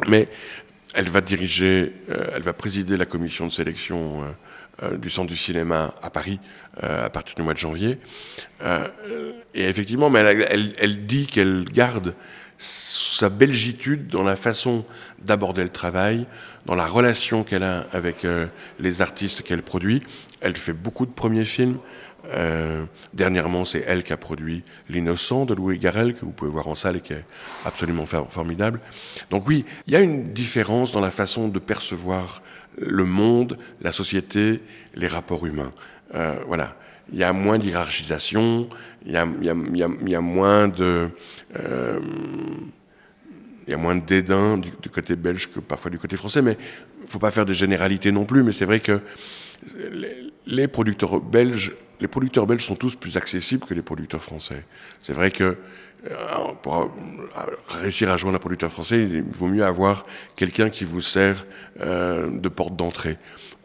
Mais 0.08 0.28
elle 0.94 1.10
va 1.10 1.22
diriger, 1.22 1.94
euh, 2.10 2.32
elle 2.36 2.44
va 2.44 2.54
présider 2.54 2.98
la 2.98 3.06
commission 3.06 3.48
de 3.48 3.52
sélection 3.52 4.24
euh, 4.24 4.28
du 4.98 5.10
Centre 5.10 5.28
du 5.28 5.38
cinéma 5.38 5.94
à 6.02 6.10
Paris 6.10 6.40
euh, 6.84 7.06
à 7.06 7.10
partir 7.10 7.36
du 7.36 7.42
mois 7.42 7.54
de 7.54 7.58
janvier. 7.58 8.00
Euh, 8.62 8.86
et 9.54 9.64
effectivement, 9.64 10.10
mais 10.10 10.20
elle, 10.20 10.74
elle, 10.78 11.06
dit 11.06 11.26
qu'elle 11.26 11.64
garde 11.64 12.14
sa 12.58 13.30
belgitude 13.30 14.08
dans 14.08 14.24
la 14.24 14.36
façon 14.36 14.84
d'aborder 15.22 15.64
le 15.64 15.70
travail, 15.70 16.26
dans 16.66 16.76
la 16.76 16.86
relation 16.86 17.46
qu'elle 17.46 17.64
a 17.64 17.88
avec 17.94 18.26
euh, 18.26 18.48
les 18.78 19.02
artistes 19.02 19.42
qu'elle 19.42 19.62
produit. 19.62 20.04
Elle 20.42 20.58
fait 20.58 20.74
beaucoup 20.74 21.06
de 21.06 21.12
premiers 21.12 21.46
films. 21.46 21.78
Euh, 22.34 22.86
dernièrement, 23.14 23.66
c'est 23.66 23.84
elle 23.88 24.04
qui 24.04 24.14
a 24.14 24.18
produit 24.18 24.64
L'Innocent 24.90 25.46
de 25.46 25.54
Louis 25.54 25.80
Garrel, 25.80 26.14
que 26.14 26.22
vous 26.22 26.32
pouvez 26.32 26.52
voir 26.52 26.68
en 26.68 26.76
salle 26.76 26.98
et 26.98 27.02
qui 27.02 27.14
est 27.14 27.26
absolument 27.66 28.06
formidable. 28.06 28.80
Donc 29.30 29.48
oui, 29.48 29.66
il 29.88 29.94
y 29.94 29.96
a 29.96 30.02
une 30.02 30.34
différence 30.34 30.92
dans 30.92 31.02
la 31.02 31.12
façon 31.12 31.48
de 31.48 31.60
percevoir 31.60 32.42
le 32.78 33.06
monde, 33.06 33.58
la 33.82 33.92
société, 33.92 34.62
les 34.96 35.08
rapports 35.08 35.46
humains. 35.46 35.74
Euh, 36.14 36.36
voilà. 36.48 36.76
Il 37.12 37.20
y 37.20 37.24
a 37.24 37.34
moins 37.34 37.60
d'hierarchisation, 37.60 38.68
il 39.06 39.12
y 39.12 39.18
a, 39.18 39.26
moins 40.22 40.68
de... 40.68 41.10
Euh, 41.60 42.00
il 43.68 43.72
y 43.72 43.74
a 43.74 43.78
moins 43.78 43.96
de 43.96 44.06
dédain 44.06 44.58
du, 44.58 44.90
côté 44.90 45.16
belge 45.16 45.50
que 45.52 45.60
parfois 45.60 45.90
du 45.90 45.98
côté 45.98 46.18
français, 46.18 46.42
mais 46.42 46.58
faut 47.08 47.20
pas 47.20 47.32
faire 47.32 47.46
de 47.46 47.54
généralité 47.54 48.12
non 48.12 48.26
plus. 48.26 48.44
Mais 48.44 48.52
c'est 48.52 48.66
vrai 48.66 48.80
que 48.80 49.02
les, 50.46 50.68
producteurs 50.68 51.20
belges, 51.20 51.74
les 52.00 52.08
producteurs 52.08 52.46
belges 52.48 52.66
sont 52.66 52.76
tous 52.76 52.96
plus 52.96 53.18
accessibles 53.18 53.66
que 53.66 53.74
les 53.74 53.82
producteurs 53.82 54.24
français. 54.24 54.64
C'est 55.02 55.14
vrai 55.14 55.32
que 55.32 55.58
euh, 56.12 56.16
pour 56.62 56.94
réussir 57.70 58.10
à 58.12 58.18
joindre 58.18 58.36
un 58.36 58.40
producteur 58.40 58.72
français, 58.72 59.04
il 59.04 59.24
vaut 59.24 59.48
mieux 59.48 59.64
avoir 59.64 60.06
quelqu'un 60.36 60.70
qui 60.70 60.84
vous 60.84 61.02
sert 61.02 61.46
euh, 61.82 62.40
de 62.40 62.50
porte 62.50 62.76
d'entrée. 62.76 63.18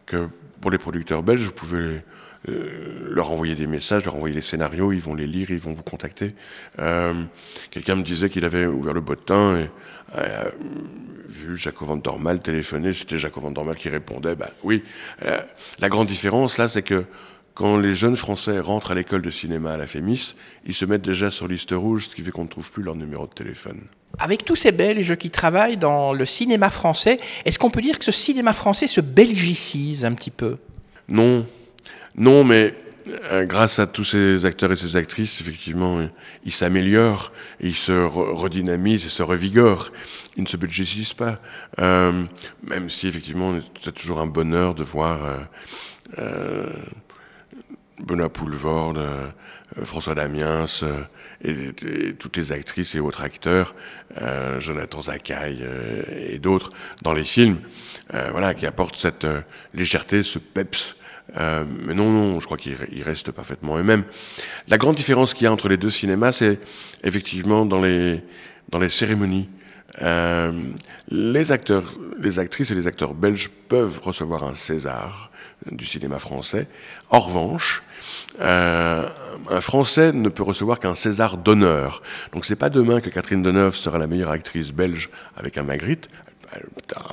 Que 0.05 0.27
pour 0.59 0.71
les 0.71 0.77
producteurs 0.77 1.23
belges, 1.23 1.41
vous 1.41 1.51
pouvez 1.51 2.01
euh, 2.49 3.09
leur 3.11 3.31
envoyer 3.31 3.53
des 3.55 3.67
messages, 3.67 4.05
leur 4.05 4.15
envoyer 4.15 4.33
les 4.33 4.41
scénarios, 4.41 4.91
ils 4.91 5.01
vont 5.01 5.13
les 5.13 5.27
lire, 5.27 5.51
ils 5.51 5.59
vont 5.59 5.73
vous 5.73 5.83
contacter. 5.83 6.29
Euh, 6.79 7.13
Quelqu'un 7.69 7.95
me 7.95 8.03
disait 8.03 8.29
qu'il 8.29 8.45
avait 8.45 8.65
ouvert 8.65 8.93
le 8.93 9.01
bottin 9.01 9.57
et 9.57 9.69
euh, 10.17 10.49
vu 11.29 11.55
Jaco 11.55 11.85
Van 11.85 11.97
Dormal 11.97 12.41
téléphoner, 12.41 12.93
c'était 12.93 13.17
Jaco 13.17 13.39
Van 13.41 13.51
Dormal 13.51 13.75
qui 13.75 13.89
répondait. 13.89 14.35
Bah 14.35 14.49
oui. 14.63 14.83
Euh, 15.23 15.39
la 15.79 15.89
grande 15.89 16.07
différence 16.07 16.57
là, 16.57 16.67
c'est 16.67 16.81
que 16.81 17.05
quand 17.61 17.77
les 17.77 17.93
jeunes 17.93 18.15
Français 18.15 18.59
rentrent 18.59 18.89
à 18.89 18.95
l'école 18.95 19.21
de 19.21 19.29
cinéma 19.29 19.73
à 19.73 19.77
la 19.77 19.85
Fémis, 19.85 20.33
ils 20.65 20.73
se 20.73 20.83
mettent 20.83 21.03
déjà 21.03 21.29
sur 21.29 21.47
liste 21.47 21.71
rouge, 21.71 22.07
ce 22.07 22.15
qui 22.15 22.23
fait 22.23 22.31
qu'on 22.31 22.45
ne 22.45 22.49
trouve 22.49 22.71
plus 22.71 22.81
leur 22.81 22.95
numéro 22.95 23.27
de 23.27 23.33
téléphone. 23.33 23.81
Avec 24.17 24.43
tous 24.43 24.55
ces 24.55 24.71
Belges 24.71 25.15
qui 25.15 25.29
travaillent 25.29 25.77
dans 25.77 26.11
le 26.11 26.25
cinéma 26.25 26.71
français, 26.71 27.19
est-ce 27.45 27.59
qu'on 27.59 27.69
peut 27.69 27.81
dire 27.81 27.99
que 27.99 28.05
ce 28.05 28.11
cinéma 28.11 28.53
français 28.53 28.87
se 28.87 28.99
belgicise 28.99 30.05
un 30.05 30.13
petit 30.13 30.31
peu? 30.31 30.57
Non. 31.07 31.45
Non, 32.15 32.43
mais 32.43 32.73
euh, 33.31 33.45
grâce 33.45 33.77
à 33.77 33.85
tous 33.85 34.05
ces 34.05 34.43
acteurs 34.43 34.71
et 34.71 34.75
ces 34.75 34.95
actrices, 34.95 35.39
effectivement, 35.39 35.99
ils 36.43 36.51
s'améliorent, 36.51 37.31
ils 37.59 37.75
se 37.75 37.91
re 37.91 38.35
redynamisent, 38.35 39.03
ils 39.03 39.11
se 39.11 39.21
revigorent. 39.21 39.91
Ils 40.35 40.43
ne 40.43 40.47
se 40.47 40.57
belgicisent 40.57 41.13
pas. 41.13 41.35
Euh, 41.79 42.23
même 42.63 42.89
si, 42.89 43.07
effectivement, 43.07 43.53
c'est 43.83 43.93
toujours 43.93 44.19
un 44.19 44.27
bonheur 44.27 44.73
de 44.73 44.83
voir 44.83 45.23
euh, 45.23 45.37
euh, 46.17 46.73
Benoît 48.05 48.29
Poulvord, 48.29 48.93
euh, 48.97 49.27
François 49.83 50.15
Damiens 50.15 50.65
euh, 50.83 51.03
et, 51.43 52.13
toutes 52.13 52.37
les 52.37 52.51
actrices 52.51 52.95
et 52.95 52.99
autres 52.99 53.21
acteurs, 53.21 53.73
euh, 54.21 54.59
Jonathan 54.59 55.01
Zakaï 55.01 55.63
et 56.29 56.39
d'autres 56.39 56.71
dans 57.01 57.13
les 57.13 57.23
films, 57.23 57.59
voilà, 58.31 58.53
qui 58.53 58.65
apportent 58.65 58.97
cette 58.97 59.25
légèreté, 59.73 60.21
ce 60.21 60.37
peps. 60.37 60.95
mais 61.35 61.93
non, 61.93 62.11
non, 62.11 62.39
je 62.39 62.45
crois 62.45 62.57
qu'ils 62.57 63.03
restent 63.03 63.31
parfaitement 63.31 63.77
eux-mêmes. 63.77 64.03
La 64.67 64.77
grande 64.77 64.95
différence 64.95 65.33
qu'il 65.33 65.45
y 65.45 65.47
a 65.47 65.51
entre 65.51 65.69
les 65.69 65.77
deux 65.77 65.89
cinémas, 65.89 66.33
c'est 66.33 66.59
effectivement 67.03 67.65
dans 67.65 67.81
les, 67.81 68.21
dans 68.69 68.79
les 68.79 68.89
cérémonies. 68.89 69.49
Euh, 70.01 70.51
les 71.09 71.51
acteurs, 71.51 71.93
les 72.19 72.39
actrices 72.39 72.71
et 72.71 72.75
les 72.75 72.87
acteurs 72.87 73.13
belges 73.13 73.49
peuvent 73.67 73.99
recevoir 74.01 74.43
un 74.43 74.55
César 74.55 75.31
du 75.69 75.85
cinéma 75.85 76.19
français. 76.19 76.67
En 77.09 77.19
revanche, 77.19 77.83
euh, 78.39 79.07
un 79.49 79.61
Français 79.61 80.11
ne 80.11 80.29
peut 80.29 80.43
recevoir 80.43 80.79
qu'un 80.79 80.95
César 80.95 81.37
d'honneur. 81.37 82.01
Donc 82.31 82.45
c'est 82.45 82.55
pas 82.55 82.69
demain 82.69 83.01
que 83.01 83.09
Catherine 83.09 83.43
Deneuve 83.43 83.75
sera 83.75 83.97
la 83.97 84.07
meilleure 84.07 84.31
actrice 84.31 84.71
belge 84.71 85.09
avec 85.35 85.57
un 85.57 85.63
Magritte. 85.63 86.09
Elle 86.53 86.67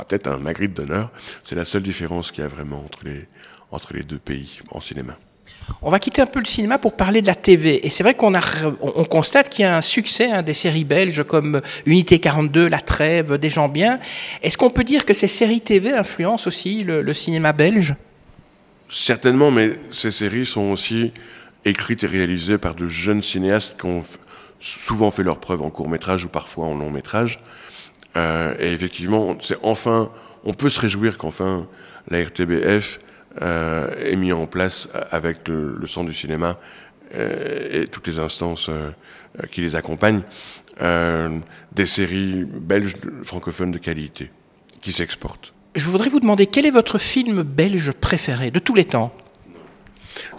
peut-être 0.08 0.28
un 0.28 0.38
Magritte 0.38 0.74
d'honneur. 0.74 1.10
C'est 1.44 1.56
la 1.56 1.64
seule 1.64 1.82
différence 1.82 2.32
qu'il 2.32 2.42
y 2.42 2.46
a 2.46 2.48
vraiment 2.48 2.84
entre 2.84 3.04
les, 3.04 3.28
entre 3.70 3.92
les 3.92 4.02
deux 4.02 4.18
pays 4.18 4.60
en 4.70 4.80
cinéma. 4.80 5.16
On 5.82 5.90
va 5.90 5.98
quitter 5.98 6.22
un 6.22 6.26
peu 6.26 6.38
le 6.40 6.44
cinéma 6.44 6.78
pour 6.78 6.94
parler 6.94 7.22
de 7.22 7.26
la 7.26 7.34
TV. 7.34 7.86
Et 7.86 7.88
c'est 7.88 8.02
vrai 8.02 8.14
qu'on 8.14 8.32
constate 9.08 9.48
qu'il 9.48 9.64
y 9.64 9.68
a 9.68 9.76
un 9.76 9.80
succès 9.80 10.30
hein, 10.30 10.42
des 10.42 10.52
séries 10.52 10.84
belges 10.84 11.22
comme 11.24 11.60
Unité 11.86 12.18
42, 12.18 12.68
La 12.68 12.80
Trêve, 12.80 13.38
Des 13.38 13.48
gens 13.48 13.68
bien. 13.68 14.00
Est-ce 14.42 14.58
qu'on 14.58 14.70
peut 14.70 14.84
dire 14.84 15.04
que 15.04 15.14
ces 15.14 15.28
séries 15.28 15.60
TV 15.60 15.92
influencent 15.92 16.48
aussi 16.48 16.84
le, 16.84 17.12
cinéma 17.12 17.52
belge? 17.52 17.94
Certainement, 18.90 19.50
mais 19.50 19.78
ces 19.90 20.10
séries 20.10 20.46
sont 20.46 20.70
aussi 20.72 21.12
écrites 21.64 22.04
et 22.04 22.06
réalisées 22.06 22.58
par 22.58 22.74
de 22.74 22.86
jeunes 22.86 23.22
cinéastes 23.22 23.76
qui 23.78 23.86
ont 23.86 24.04
souvent 24.60 25.10
fait 25.10 25.22
leurs 25.22 25.38
preuves 25.38 25.62
en 25.62 25.70
court 25.70 25.88
métrage 25.88 26.24
ou 26.24 26.28
parfois 26.28 26.66
en 26.66 26.74
long 26.74 26.90
métrage. 26.90 27.40
Euh, 28.16 28.54
et 28.58 28.72
effectivement, 28.72 29.36
c'est 29.42 29.58
enfin, 29.62 30.10
on 30.44 30.54
peut 30.54 30.68
se 30.68 30.80
réjouir 30.80 31.18
qu'enfin 31.18 31.68
la 32.10 32.24
RTBF 32.24 32.98
est 33.40 34.16
mis 34.16 34.32
en 34.32 34.46
place 34.46 34.88
avec 35.10 35.48
le, 35.48 35.76
le 35.78 35.86
centre 35.86 36.08
du 36.08 36.14
cinéma 36.14 36.58
euh, 37.14 37.82
et 37.82 37.86
toutes 37.86 38.06
les 38.08 38.18
instances 38.18 38.68
euh, 38.68 38.90
qui 39.50 39.60
les 39.60 39.76
accompagnent, 39.76 40.22
euh, 40.82 41.38
des 41.72 41.86
séries 41.86 42.44
belges 42.44 42.94
francophones 43.24 43.72
de 43.72 43.78
qualité 43.78 44.30
qui 44.82 44.92
s'exportent 44.92 45.52
je 45.74 45.86
voudrais 45.86 46.08
vous 46.08 46.18
demander 46.18 46.46
quel 46.46 46.66
est 46.66 46.70
votre 46.70 46.98
film 46.98 47.42
belge 47.42 47.92
préféré 47.92 48.50
de 48.50 48.58
tous 48.58 48.74
les 48.74 48.84
temps? 48.84 49.12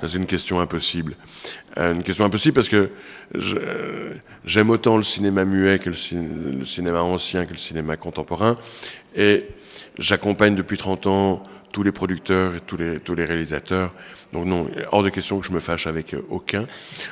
Ça, 0.02 0.10
c'est 0.10 0.18
une 0.18 0.26
question 0.26 0.60
impossible. 0.60 1.16
Euh, 1.78 1.94
une 1.94 2.04
question 2.04 2.26
impossible 2.26 2.56
parce 2.56 2.68
que 2.68 2.90
j'aime 4.44 4.70
autant 4.70 4.98
le 4.98 5.04
cinéma 5.04 5.46
muet 5.46 5.80
que 5.80 5.92
le, 5.92 6.66
cinéma 6.66 7.02
ancien 7.04 7.46
que 7.46 7.52
le 7.52 7.58
cinéma 7.58 7.96
contemporain. 7.96 8.58
Et 9.16 9.48
j'accompagne 9.98 10.56
depuis 10.56 10.78
30 10.78 11.08
ans 11.08 11.44
tous 11.72 11.84
les 11.84 11.92
producteurs 11.92 12.56
et 12.56 12.62
tous 12.62 12.78
les, 12.78 13.00
tous 13.00 13.16
les 13.16 13.26
réalisateurs. 13.26 13.94
Donc 14.34 14.46
non, 14.46 14.70
hors 14.92 15.04
de 15.04 15.10
question 15.10 15.40
que 15.40 15.46
je 15.46 15.52
me 15.52 15.60
fâche 15.60 15.88
avec 15.88 16.16
aucun. 16.30 16.68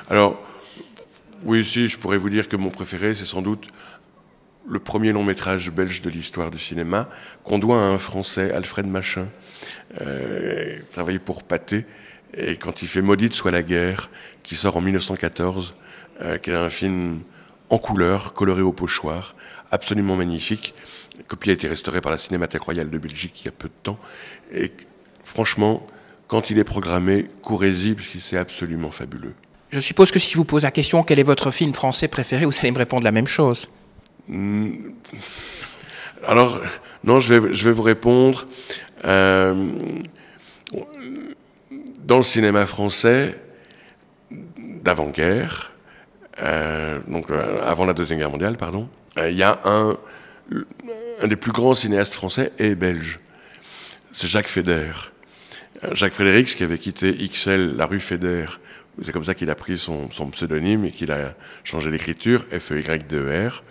Alors, 0.10 0.42
oui, 1.44 1.64
si, 1.64 1.88
je 1.88 1.98
pourrais 1.98 2.18
vous 2.18 2.30
dire 2.30 2.48
que 2.48 2.56
mon 2.56 2.70
préféré, 2.70 3.14
c'est 3.14 3.26
sans 3.26 3.42
doute 3.42 3.70
le 4.70 4.80
premier 4.80 5.12
long 5.14 5.24
métrage 5.24 5.72
belge 5.72 6.02
de 6.02 6.10
l'histoire 6.10 6.52
du 6.52 6.60
cinéma, 6.60 7.10
qu'on 7.44 7.60
doit 7.60 7.80
à 7.80 7.86
un 7.86 7.98
Français, 7.98 8.52
Alfred 8.52 8.86
Machin, 8.86 9.28
euh, 10.02 10.78
travaillé 10.92 11.20
pour 11.20 11.44
Pathé, 11.44 11.86
et 12.34 12.58
quand 12.58 12.82
il 12.82 12.88
fait 12.88 13.02
Maudite 13.02 13.34
soit 13.34 13.52
la 13.52 13.64
guerre, 13.64 14.10
qui 14.44 14.56
sort 14.56 14.76
en 14.76 14.82
1914, 14.82 15.76
euh, 16.22 16.38
qui 16.38 16.50
est 16.50 16.56
un 16.56 16.70
film 16.70 17.22
en 17.70 17.78
couleur, 17.78 18.34
coloré 18.34 18.62
au 18.62 18.74
pochoir, 18.74 19.36
absolument 19.72 20.16
magnifique. 20.16 20.74
La 21.18 21.24
copie 21.24 21.50
a 21.50 21.54
été 21.54 21.68
restaurée 21.68 22.02
par 22.02 22.12
la 22.12 22.18
Cinémathèque 22.18 22.62
royale 22.62 22.90
de 22.90 22.98
Belgique 22.98 23.42
il 23.42 23.46
y 23.46 23.48
a 23.50 23.52
peu 23.52 23.68
de 23.68 23.74
temps. 23.84 24.00
Et 24.52 24.72
franchement, 25.24 25.86
quand 26.28 26.50
il 26.50 26.60
est 26.60 26.64
programmé, 26.64 27.28
courez-y, 27.42 27.96
parce 27.96 28.08
qu'il 28.08 28.22
c'est 28.22 28.38
absolument 28.38 28.92
fabuleux. 28.92 29.34
Je 29.70 29.80
suppose 29.80 30.12
que 30.12 30.20
si 30.20 30.32
je 30.32 30.38
vous 30.38 30.46
pose 30.46 30.64
la 30.64 30.72
question 30.72 31.04
quel 31.04 31.20
est 31.20 31.24
votre 31.24 31.52
film 31.52 31.74
français 31.74 32.08
préféré, 32.08 32.46
vous 32.46 32.54
allez 32.60 32.72
me 32.72 32.78
répondre 32.78 33.04
la 33.04 33.12
même 33.12 33.28
chose. 33.28 33.68
Hmm. 34.28 34.72
Alors, 36.26 36.62
non, 37.04 37.20
je 37.20 37.34
vais, 37.34 37.54
je 37.54 37.66
vais 37.66 37.72
vous 37.72 37.84
répondre. 37.84 38.46
Euh, 39.06 39.70
dans 42.04 42.18
le 42.18 42.24
cinéma 42.24 42.66
français 42.66 43.38
d'avant-guerre, 44.82 45.74
euh, 46.42 47.00
donc 47.08 47.30
euh, 47.30 47.62
avant 47.66 47.86
la 47.86 47.94
Deuxième 47.94 48.18
Guerre 48.20 48.32
mondiale, 48.32 48.56
pardon, 48.56 48.90
il 49.18 49.36
y 49.36 49.44
a 49.44 49.60
un, 49.64 49.98
un 51.22 51.28
des 51.28 51.36
plus 51.36 51.52
grands 51.52 51.74
cinéastes 51.74 52.14
français 52.14 52.52
et 52.60 52.76
belge. 52.76 53.20
C'est 54.12 54.28
Jacques 54.28 54.48
Feder. 54.48 54.92
Jacques 55.92 56.14
Frédéric, 56.14 56.56
qui 56.56 56.64
avait 56.64 56.78
quitté 56.78 57.14
XL, 57.14 57.76
la 57.76 57.86
rue 57.86 58.00
Feder, 58.00 58.46
c'est 59.04 59.12
comme 59.12 59.26
ça 59.26 59.36
qu'il 59.36 59.50
a 59.50 59.56
pris 59.56 59.78
son, 59.78 60.08
pseudonyme 60.32 60.86
et 60.86 60.92
qu'il 60.92 61.12
a 61.12 61.36
changé 61.64 61.92
l'écriture, 61.92 62.46
F-E-Y-D-E-R. 62.52 63.64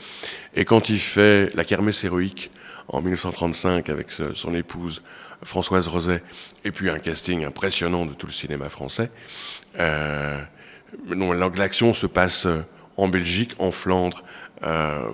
Et 0.55 0.65
quand 0.65 0.89
il 0.89 0.99
fait 0.99 1.55
La 1.55 1.65
kermesse 1.65 2.05
héroïque 2.05 2.51
en 2.89 3.01
1935 3.01 3.89
avec 3.89 4.09
son 4.35 4.55
épouse 4.55 5.03
Françoise 5.43 5.89
Roset, 5.89 6.23
et 6.65 6.71
puis 6.71 6.89
un 6.89 6.99
casting 6.99 7.45
impressionnant 7.45 8.07
de 8.07 8.15
tout 8.15 8.27
le 8.27 8.33
cinéma 8.33 8.69
français, 8.69 9.11
euh, 9.79 10.41
l'action 11.57 11.93
se 11.93 12.07
passe 12.07 12.47
en 12.97 13.09
Belgique, 13.09 13.55
en 13.59 13.73
Flandre, 13.73 14.23
euh, 14.63 15.09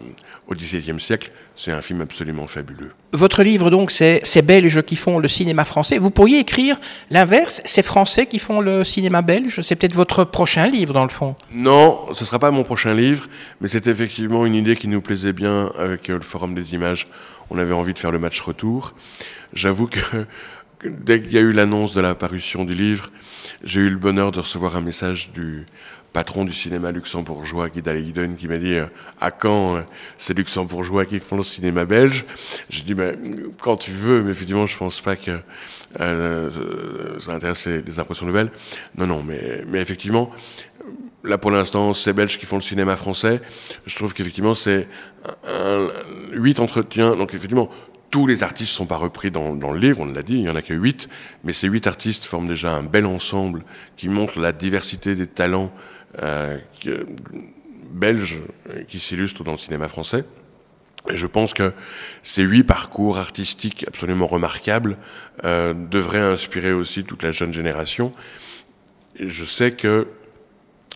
au 0.46 0.54
XVIIe 0.54 1.00
siècle. 1.00 1.30
C'est 1.54 1.72
un 1.72 1.82
film 1.82 2.00
absolument 2.00 2.46
fabuleux. 2.46 2.92
Votre 3.12 3.42
livre, 3.42 3.70
donc, 3.70 3.90
c'est 3.90 4.20
ces 4.22 4.40
Belges 4.40 4.82
qui 4.82 4.96
font 4.96 5.18
le 5.18 5.28
cinéma 5.28 5.64
français. 5.64 5.98
Vous 5.98 6.10
pourriez 6.10 6.38
écrire 6.38 6.78
l'inverse, 7.10 7.60
ces 7.64 7.82
Français 7.82 8.26
qui 8.26 8.38
font 8.38 8.60
le 8.60 8.84
cinéma 8.84 9.20
belge 9.20 9.60
C'est 9.60 9.76
peut-être 9.76 9.94
votre 9.94 10.24
prochain 10.24 10.66
livre, 10.66 10.94
dans 10.94 11.02
le 11.02 11.10
fond 11.10 11.36
Non, 11.52 12.06
ce 12.12 12.22
ne 12.22 12.26
sera 12.26 12.38
pas 12.38 12.50
mon 12.50 12.62
prochain 12.62 12.94
livre, 12.94 13.28
mais 13.60 13.68
c'est 13.68 13.86
effectivement 13.86 14.46
une 14.46 14.54
idée 14.54 14.76
qui 14.76 14.88
nous 14.88 15.02
plaisait 15.02 15.32
bien 15.32 15.70
avec 15.78 16.08
le 16.08 16.20
Forum 16.20 16.54
des 16.54 16.74
images. 16.74 17.06
On 17.50 17.58
avait 17.58 17.74
envie 17.74 17.92
de 17.92 17.98
faire 17.98 18.12
le 18.12 18.18
match 18.18 18.40
retour. 18.40 18.94
J'avoue 19.52 19.88
que 19.88 20.26
dès 20.84 21.20
qu'il 21.20 21.32
y 21.32 21.38
a 21.38 21.42
eu 21.42 21.52
l'annonce 21.52 21.94
de 21.94 22.00
la 22.00 22.14
parution 22.14 22.64
du 22.64 22.74
livre, 22.74 23.10
j'ai 23.62 23.80
eu 23.80 23.90
le 23.90 23.96
bonheur 23.96 24.32
de 24.32 24.40
recevoir 24.40 24.76
un 24.76 24.80
message 24.80 25.32
du 25.32 25.66
patron 26.12 26.44
du 26.44 26.52
cinéma 26.52 26.92
luxembourgeois, 26.92 27.68
Guy 27.68 27.82
Dalleiden, 27.82 28.36
qui 28.36 28.46
m'a 28.46 28.58
dit 28.58 28.74
euh, 28.74 28.86
à 29.20 29.30
quand 29.30 29.76
euh, 29.76 29.80
ces 30.18 30.34
luxembourgeois 30.34 31.06
qui 31.06 31.18
font 31.18 31.36
le 31.36 31.42
cinéma 31.42 31.84
belge? 31.84 32.24
J'ai 32.68 32.82
dit 32.82 32.94
ben, 32.94 33.16
quand 33.60 33.76
tu 33.76 33.90
veux, 33.90 34.22
mais 34.22 34.32
effectivement, 34.32 34.66
je 34.66 34.76
pense 34.76 35.00
pas 35.00 35.16
que 35.16 35.38
euh, 36.00 37.18
ça 37.18 37.32
intéresse 37.32 37.64
les, 37.66 37.98
impressions 37.98 38.26
nouvelles. 38.26 38.50
Non, 38.96 39.06
non, 39.06 39.22
mais, 39.22 39.62
mais 39.66 39.80
effectivement, 39.80 40.30
là 41.24 41.38
pour 41.38 41.50
l'instant, 41.50 41.94
c'est 41.94 42.12
Belges 42.12 42.38
qui 42.38 42.46
font 42.46 42.56
le 42.56 42.62
cinéma 42.62 42.96
français. 42.96 43.40
Je 43.86 43.94
trouve 43.96 44.12
qu'effectivement, 44.12 44.54
c'est 44.54 44.88
huit 46.32 46.60
entretiens. 46.60 47.16
Donc 47.16 47.34
effectivement, 47.34 47.70
tous 48.10 48.26
les 48.26 48.42
artistes 48.42 48.72
sont 48.72 48.86
pas 48.86 48.96
repris 48.96 49.30
dans, 49.30 49.54
dans 49.54 49.72
le 49.72 49.78
livre, 49.78 50.00
on 50.00 50.04
l'a 50.04 50.22
dit, 50.22 50.34
il 50.34 50.42
y 50.42 50.50
en 50.50 50.56
a 50.56 50.60
que 50.60 50.74
huit, 50.74 51.08
mais 51.44 51.54
ces 51.54 51.66
huit 51.68 51.86
artistes 51.86 52.26
forment 52.26 52.48
déjà 52.48 52.74
un 52.74 52.82
bel 52.82 53.06
ensemble 53.06 53.64
qui 53.96 54.08
montre 54.08 54.38
la 54.38 54.52
diversité 54.52 55.14
des 55.14 55.26
talents 55.26 55.72
belge 57.92 58.42
qui 58.88 58.98
s'illustre 58.98 59.44
dans 59.44 59.52
le 59.52 59.58
cinéma 59.58 59.88
français. 59.88 60.24
Et 61.10 61.16
je 61.16 61.26
pense 61.26 61.52
que 61.52 61.72
ces 62.22 62.42
huit 62.42 62.64
parcours 62.64 63.18
artistiques 63.18 63.84
absolument 63.88 64.26
remarquables 64.26 64.98
euh, 65.44 65.74
devraient 65.74 66.20
inspirer 66.20 66.72
aussi 66.72 67.04
toute 67.04 67.22
la 67.22 67.32
jeune 67.32 67.52
génération. 67.52 68.12
Je 69.18 69.44
sais 69.44 69.72
que 69.72 70.06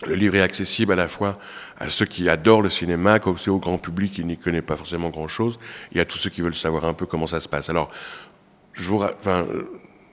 le 0.05 0.15
livre 0.15 0.35
est 0.35 0.41
accessible 0.41 0.93
à 0.93 0.95
la 0.95 1.07
fois 1.07 1.37
à 1.79 1.89
ceux 1.89 2.05
qui 2.05 2.29
adorent 2.29 2.61
le 2.61 2.69
cinéma, 2.69 3.19
c'est 3.37 3.49
au 3.49 3.59
grand 3.59 3.77
public 3.77 4.13
qui 4.13 4.23
n'y 4.23 4.37
connaît 4.37 4.61
pas 4.61 4.77
forcément 4.77 5.09
grand-chose, 5.09 5.59
et 5.93 5.99
à 5.99 6.05
tous 6.05 6.17
ceux 6.17 6.29
qui 6.29 6.41
veulent 6.41 6.55
savoir 6.55 6.85
un 6.85 6.93
peu 6.93 7.05
comment 7.05 7.27
ça 7.27 7.39
se 7.39 7.47
passe. 7.47 7.69
Alors, 7.69 7.91
je 8.73 8.83
vous, 8.83 9.03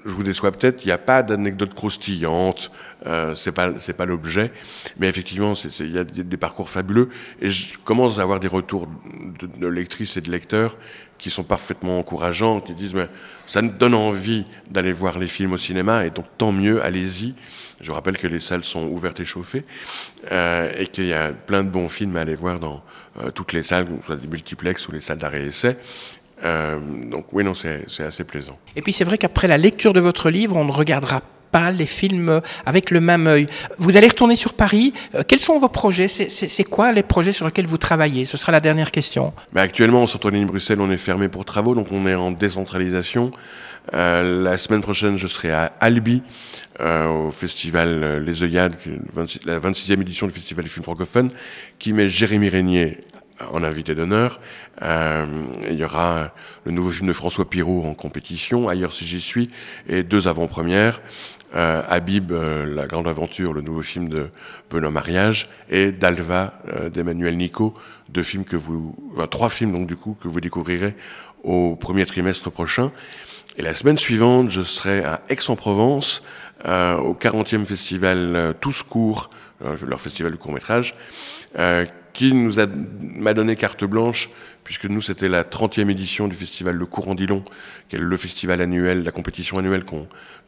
je 0.05 0.11
vous 0.11 0.23
déçois 0.23 0.53
peut-être, 0.53 0.85
il 0.85 0.89
n'y 0.89 0.93
a 0.93 0.99
pas 0.99 1.23
d'anecdote 1.23 1.75
croustillante, 1.75 2.71
euh, 3.07 3.35
c'est 3.35 3.53
pas 3.53 3.79
c'est 3.79 3.93
pas 3.93 4.05
l'objet, 4.05 4.53
mais 4.99 5.09
effectivement, 5.09 5.55
il 5.81 5.91
y 5.91 5.99
a 5.99 6.05
des 6.05 6.37
parcours 6.37 6.71
fabuleux 6.71 7.09
et 7.41 7.51
je 7.51 7.79
commence 7.79 8.19
à 8.19 8.23
avoir 8.23 8.41
des 8.41 8.49
retours 8.49 8.89
de, 9.59 9.67
lectrices 9.67 10.17
et 10.17 10.21
de 10.21 10.31
lecteurs 10.31 10.77
qui 11.19 11.31
sont 11.31 11.45
parfaitement 11.45 11.99
encourageants, 11.99 12.61
qui 12.61 12.75
disent 12.75 12.95
mais 12.95 13.09
ça 13.47 13.63
nous 13.63 13.71
donne 13.71 13.95
envie 13.95 14.47
d'aller 14.71 14.93
voir 14.93 15.19
les 15.19 15.29
films 15.29 15.53
au 15.53 15.59
cinéma 15.59 16.05
et 16.07 16.11
donc 16.11 16.27
tant 16.39 16.53
mieux, 16.53 16.85
allez-y. 16.85 17.35
Je 17.81 17.91
rappelle 17.93 18.17
que 18.17 18.27
les 18.27 18.41
salles 18.41 18.65
sont 18.65 18.87
ouvertes 18.87 19.21
et 19.21 19.25
chauffées 19.25 19.65
euh, 20.33 20.73
et 20.79 20.87
qu'il 20.87 21.07
y 21.07 21.13
a 21.13 21.33
plein 21.33 21.63
de 21.65 21.69
bons 21.69 21.89
films 21.89 22.17
à 22.17 22.21
aller 22.21 22.35
voir 22.35 22.59
dans 22.59 22.83
euh, 23.21 23.31
toutes 23.31 23.53
les 23.53 23.63
salles, 23.63 23.87
soit 24.05 24.17
des 24.17 24.27
multiplex 24.27 24.89
ou 24.89 24.93
les 24.93 25.01
salles 25.01 25.19
d'arrêt 25.19 25.47
essai. 25.47 25.77
Euh, 26.45 26.79
donc 27.11 27.27
oui, 27.33 27.45
non, 27.45 27.55
c'est 27.55 27.85
assez 28.01 28.25
plaisant. 28.25 28.59
Et 28.77 28.83
puis 28.83 28.93
c'est 28.93 29.05
vrai 29.05 29.19
qu'après 29.19 29.49
la 29.49 29.59
lecture 29.59 29.93
de 29.93 30.01
votre 30.01 30.31
livre, 30.31 30.57
on 30.57 30.65
ne 30.65 30.73
regardera 30.73 31.21
pas 31.55 31.71
les 31.71 31.87
films 31.87 32.41
avec 32.67 32.91
le 32.91 33.01
même 33.01 33.29
œil. 33.29 33.47
Vous 33.79 33.97
allez 33.97 34.09
retourner 34.09 34.35
sur 34.35 34.55
Paris. 34.55 34.93
Euh, 35.15 35.23
quels 35.27 35.39
sont 35.39 35.61
vos 35.61 35.69
projets? 35.69 36.09
C'est 36.09 36.65
quoi 36.65 36.91
les 36.91 37.05
projets 37.05 37.31
sur 37.31 37.47
lesquels 37.47 37.69
vous 37.69 37.79
travaillez? 37.79 38.25
Ce 38.25 38.37
sera 38.37 38.51
la 38.51 38.59
dernière 38.61 38.91
question. 38.91 39.33
Mais 39.53 39.61
actuellement, 39.61 40.03
au 40.03 40.09
centre 40.09 40.31
ligne 40.31 40.47
Bruxelles, 40.47 40.81
on 40.81 40.91
est 40.91 40.97
fermé 40.97 41.29
pour 41.29 41.45
travaux, 41.45 41.77
donc 41.77 41.93
on 41.93 42.09
est 42.09 42.17
en 42.17 42.33
décentralisation. 42.33 43.31
Euh, 43.93 44.43
la 44.43 44.57
semaine 44.57 44.81
prochaine, 44.81 45.17
je 45.17 45.29
serai 45.29 45.53
à 45.53 45.73
Albi, 45.79 46.23
euh, 46.81 47.29
au 47.29 47.31
festival 47.31 48.25
Les 48.25 48.43
Œillades, 48.43 48.75
la 49.45 49.61
26e 49.61 50.01
édition 50.01 50.27
du 50.27 50.33
Festival 50.33 50.65
du 50.65 50.71
film 50.71 50.83
francophone, 50.83 51.31
qui 51.79 51.93
met 51.93 52.09
Jérémy 52.09 52.49
Régnier 52.49 52.99
en 53.41 53.63
invité 53.63 53.95
d'honneur. 53.95 54.41
Euh, 54.83 55.27
il 55.69 55.75
y 55.75 55.85
aura 55.85 56.33
le 56.65 56.73
nouveau 56.73 56.91
film 56.91 57.09
de 57.09 57.13
François 57.13 57.49
Pirot 57.49 57.85
en 57.85 57.95
compétition, 57.95 58.69
Ailleurs 58.69 58.93
si 58.93 59.05
j'y 59.05 59.21
suis, 59.21 59.51
et 59.89 60.03
deux 60.03 60.29
avant-premières. 60.29 61.01
Euh, 61.55 61.83
Habib, 61.89 62.33
euh, 62.33 62.67
La 62.67 62.87
Grande 62.87 63.07
Aventure, 63.07 63.53
le 63.53 63.61
nouveau 63.61 63.83
film 63.83 64.09
de 64.09 64.29
Benoît 64.71 64.91
Mariage, 64.91 65.49
et 65.71 65.93
Dalva 65.93 66.61
euh, 66.69 66.91
d'Emmanuel 66.91 67.37
Nico, 67.37 67.75
deux 68.09 68.25
films 68.25 68.45
que 68.45 68.57
vous, 68.57 68.97
trois 69.31 69.49
films 69.49 69.73
donc 69.73 69.87
du 69.87 69.95
coup 69.97 70.17
que 70.21 70.27
vous 70.27 70.41
découvrirez 70.41 70.97
au 71.45 71.77
premier 71.77 72.07
trimestre 72.07 72.51
prochain. 72.51 72.91
Et 73.57 73.63
la 73.63 73.75
semaine 73.75 73.99
suivante, 73.99 74.51
je 74.51 74.63
serai 74.63 75.05
à 75.05 75.21
Aix-en-Provence, 75.29 76.23
au 76.65 77.15
40e 77.15 77.65
festival 77.67 78.55
Tous 78.61 78.83
Court, 78.83 79.29
leur 79.87 80.01
festival 80.01 80.33
de 80.33 80.37
court 80.37 80.53
métrage, 80.53 80.95
qui 82.15 82.33
nous 82.33 82.61
a 82.61 82.67
m'a 82.67 83.35
donné 83.35 83.57
carte 83.57 83.85
blanche 83.85 84.31
puisque 84.63 84.87
nous 84.87 85.03
c'était 85.03 85.29
la 85.29 85.45
30e 85.45 85.91
édition 85.91 86.27
du 86.27 86.35
festival 86.35 86.75
Le 86.75 86.87
Courant-Dillon, 86.87 87.45
qui 87.89 87.97
est 87.97 87.99
le 87.99 88.17
festival 88.17 88.63
annuel, 88.63 89.03
la 89.05 89.11
compétition 89.11 89.59
annuelle 89.59 89.85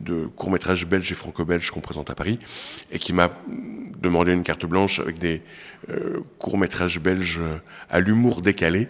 de 0.00 0.26
court-métrage 0.26 0.87
belge 0.87 1.12
et 1.12 1.14
franco-belge 1.14 1.70
qu'on 1.70 1.81
présente 1.81 2.09
à 2.09 2.14
Paris, 2.14 2.38
et 2.90 2.98
qui 2.98 3.12
m'a 3.12 3.31
demandé 4.00 4.33
une 4.33 4.42
carte 4.42 4.64
blanche 4.64 5.00
avec 5.00 5.18
des 5.18 5.42
euh, 5.90 6.20
courts-métrages 6.38 6.98
belges 6.98 7.42
à 7.90 8.00
l'humour 8.00 8.40
décalé. 8.40 8.88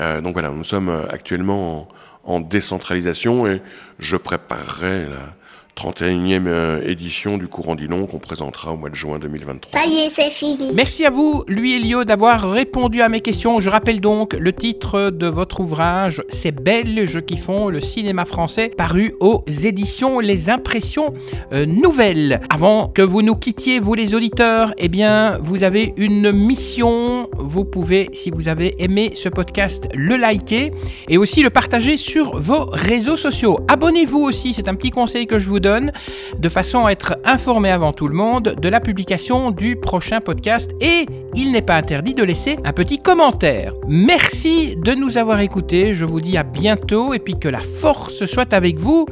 Euh, 0.00 0.20
donc 0.20 0.32
voilà, 0.32 0.48
nous 0.48 0.64
sommes 0.64 1.06
actuellement 1.08 1.88
en, 2.24 2.34
en 2.34 2.40
décentralisation 2.40 3.46
et 3.46 3.62
je 4.00 4.16
préparerai 4.16 5.04
la 5.04 5.36
31e 5.76 6.46
euh, 6.46 6.82
édition 6.86 7.38
du 7.38 7.48
Courant 7.48 7.74
Dillon 7.74 8.06
qu'on 8.06 8.18
présentera 8.18 8.72
au 8.72 8.76
mois 8.76 8.90
de 8.90 8.94
juin 8.94 9.18
2023. 9.18 9.80
Ça 9.80 9.86
y 9.86 10.06
est, 10.06 10.08
c'est 10.08 10.30
fini. 10.30 10.70
Merci 10.74 11.04
à 11.04 11.10
vous, 11.10 11.44
lui 11.48 11.74
Elio, 11.74 12.04
d'avoir 12.04 12.50
répondu 12.50 13.02
à 13.02 13.08
mes 13.08 13.20
questions. 13.20 13.60
Je 13.60 13.70
rappelle 13.70 14.00
donc 14.00 14.34
le 14.34 14.52
titre 14.52 15.10
de 15.10 15.26
votre 15.26 15.60
ouvrage, 15.60 16.22
C'est 16.28 16.52
Belges 16.52 17.24
qui 17.24 17.36
font 17.36 17.68
le 17.68 17.80
cinéma 17.80 18.24
français, 18.24 18.68
paru 18.68 19.14
aux 19.20 19.44
éditions 19.46 20.20
Les 20.20 20.50
Impressions 20.50 21.14
euh, 21.52 21.66
Nouvelles. 21.66 22.40
Avant 22.50 22.88
que 22.88 23.02
vous 23.02 23.22
nous 23.22 23.36
quittiez, 23.36 23.80
vous 23.80 23.94
les 23.94 24.14
auditeurs, 24.14 24.74
eh 24.78 24.88
bien, 24.88 25.38
vous 25.42 25.64
avez 25.64 25.92
une 25.96 26.32
mission. 26.32 27.23
Vous 27.38 27.64
pouvez, 27.64 28.08
si 28.12 28.30
vous 28.30 28.48
avez 28.48 28.82
aimé 28.82 29.12
ce 29.14 29.28
podcast, 29.28 29.88
le 29.94 30.16
liker 30.16 30.72
et 31.08 31.18
aussi 31.18 31.42
le 31.42 31.50
partager 31.50 31.96
sur 31.96 32.38
vos 32.38 32.66
réseaux 32.66 33.16
sociaux. 33.16 33.60
Abonnez-vous 33.68 34.20
aussi, 34.20 34.52
c'est 34.52 34.68
un 34.68 34.74
petit 34.74 34.90
conseil 34.90 35.26
que 35.26 35.38
je 35.38 35.48
vous 35.48 35.60
donne, 35.60 35.92
de 36.38 36.48
façon 36.48 36.86
à 36.86 36.92
être 36.92 37.16
informé 37.24 37.70
avant 37.70 37.92
tout 37.92 38.08
le 38.08 38.16
monde 38.16 38.54
de 38.60 38.68
la 38.68 38.80
publication 38.80 39.50
du 39.50 39.76
prochain 39.76 40.20
podcast 40.20 40.72
et 40.80 41.06
il 41.34 41.52
n'est 41.52 41.62
pas 41.62 41.76
interdit 41.76 42.14
de 42.14 42.22
laisser 42.22 42.58
un 42.64 42.72
petit 42.72 42.98
commentaire. 42.98 43.74
Merci 43.88 44.76
de 44.76 44.94
nous 44.94 45.18
avoir 45.18 45.40
écoutés, 45.40 45.94
je 45.94 46.04
vous 46.04 46.20
dis 46.20 46.36
à 46.36 46.42
bientôt 46.42 47.14
et 47.14 47.18
puis 47.18 47.38
que 47.38 47.48
la 47.48 47.60
force 47.60 48.24
soit 48.26 48.52
avec 48.52 48.78
vous 48.78 49.06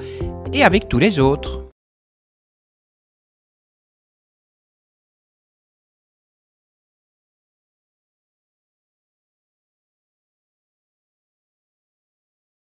et 0.52 0.62
avec 0.62 0.88
tous 0.88 0.98
les 0.98 1.18
autres. 1.18 1.71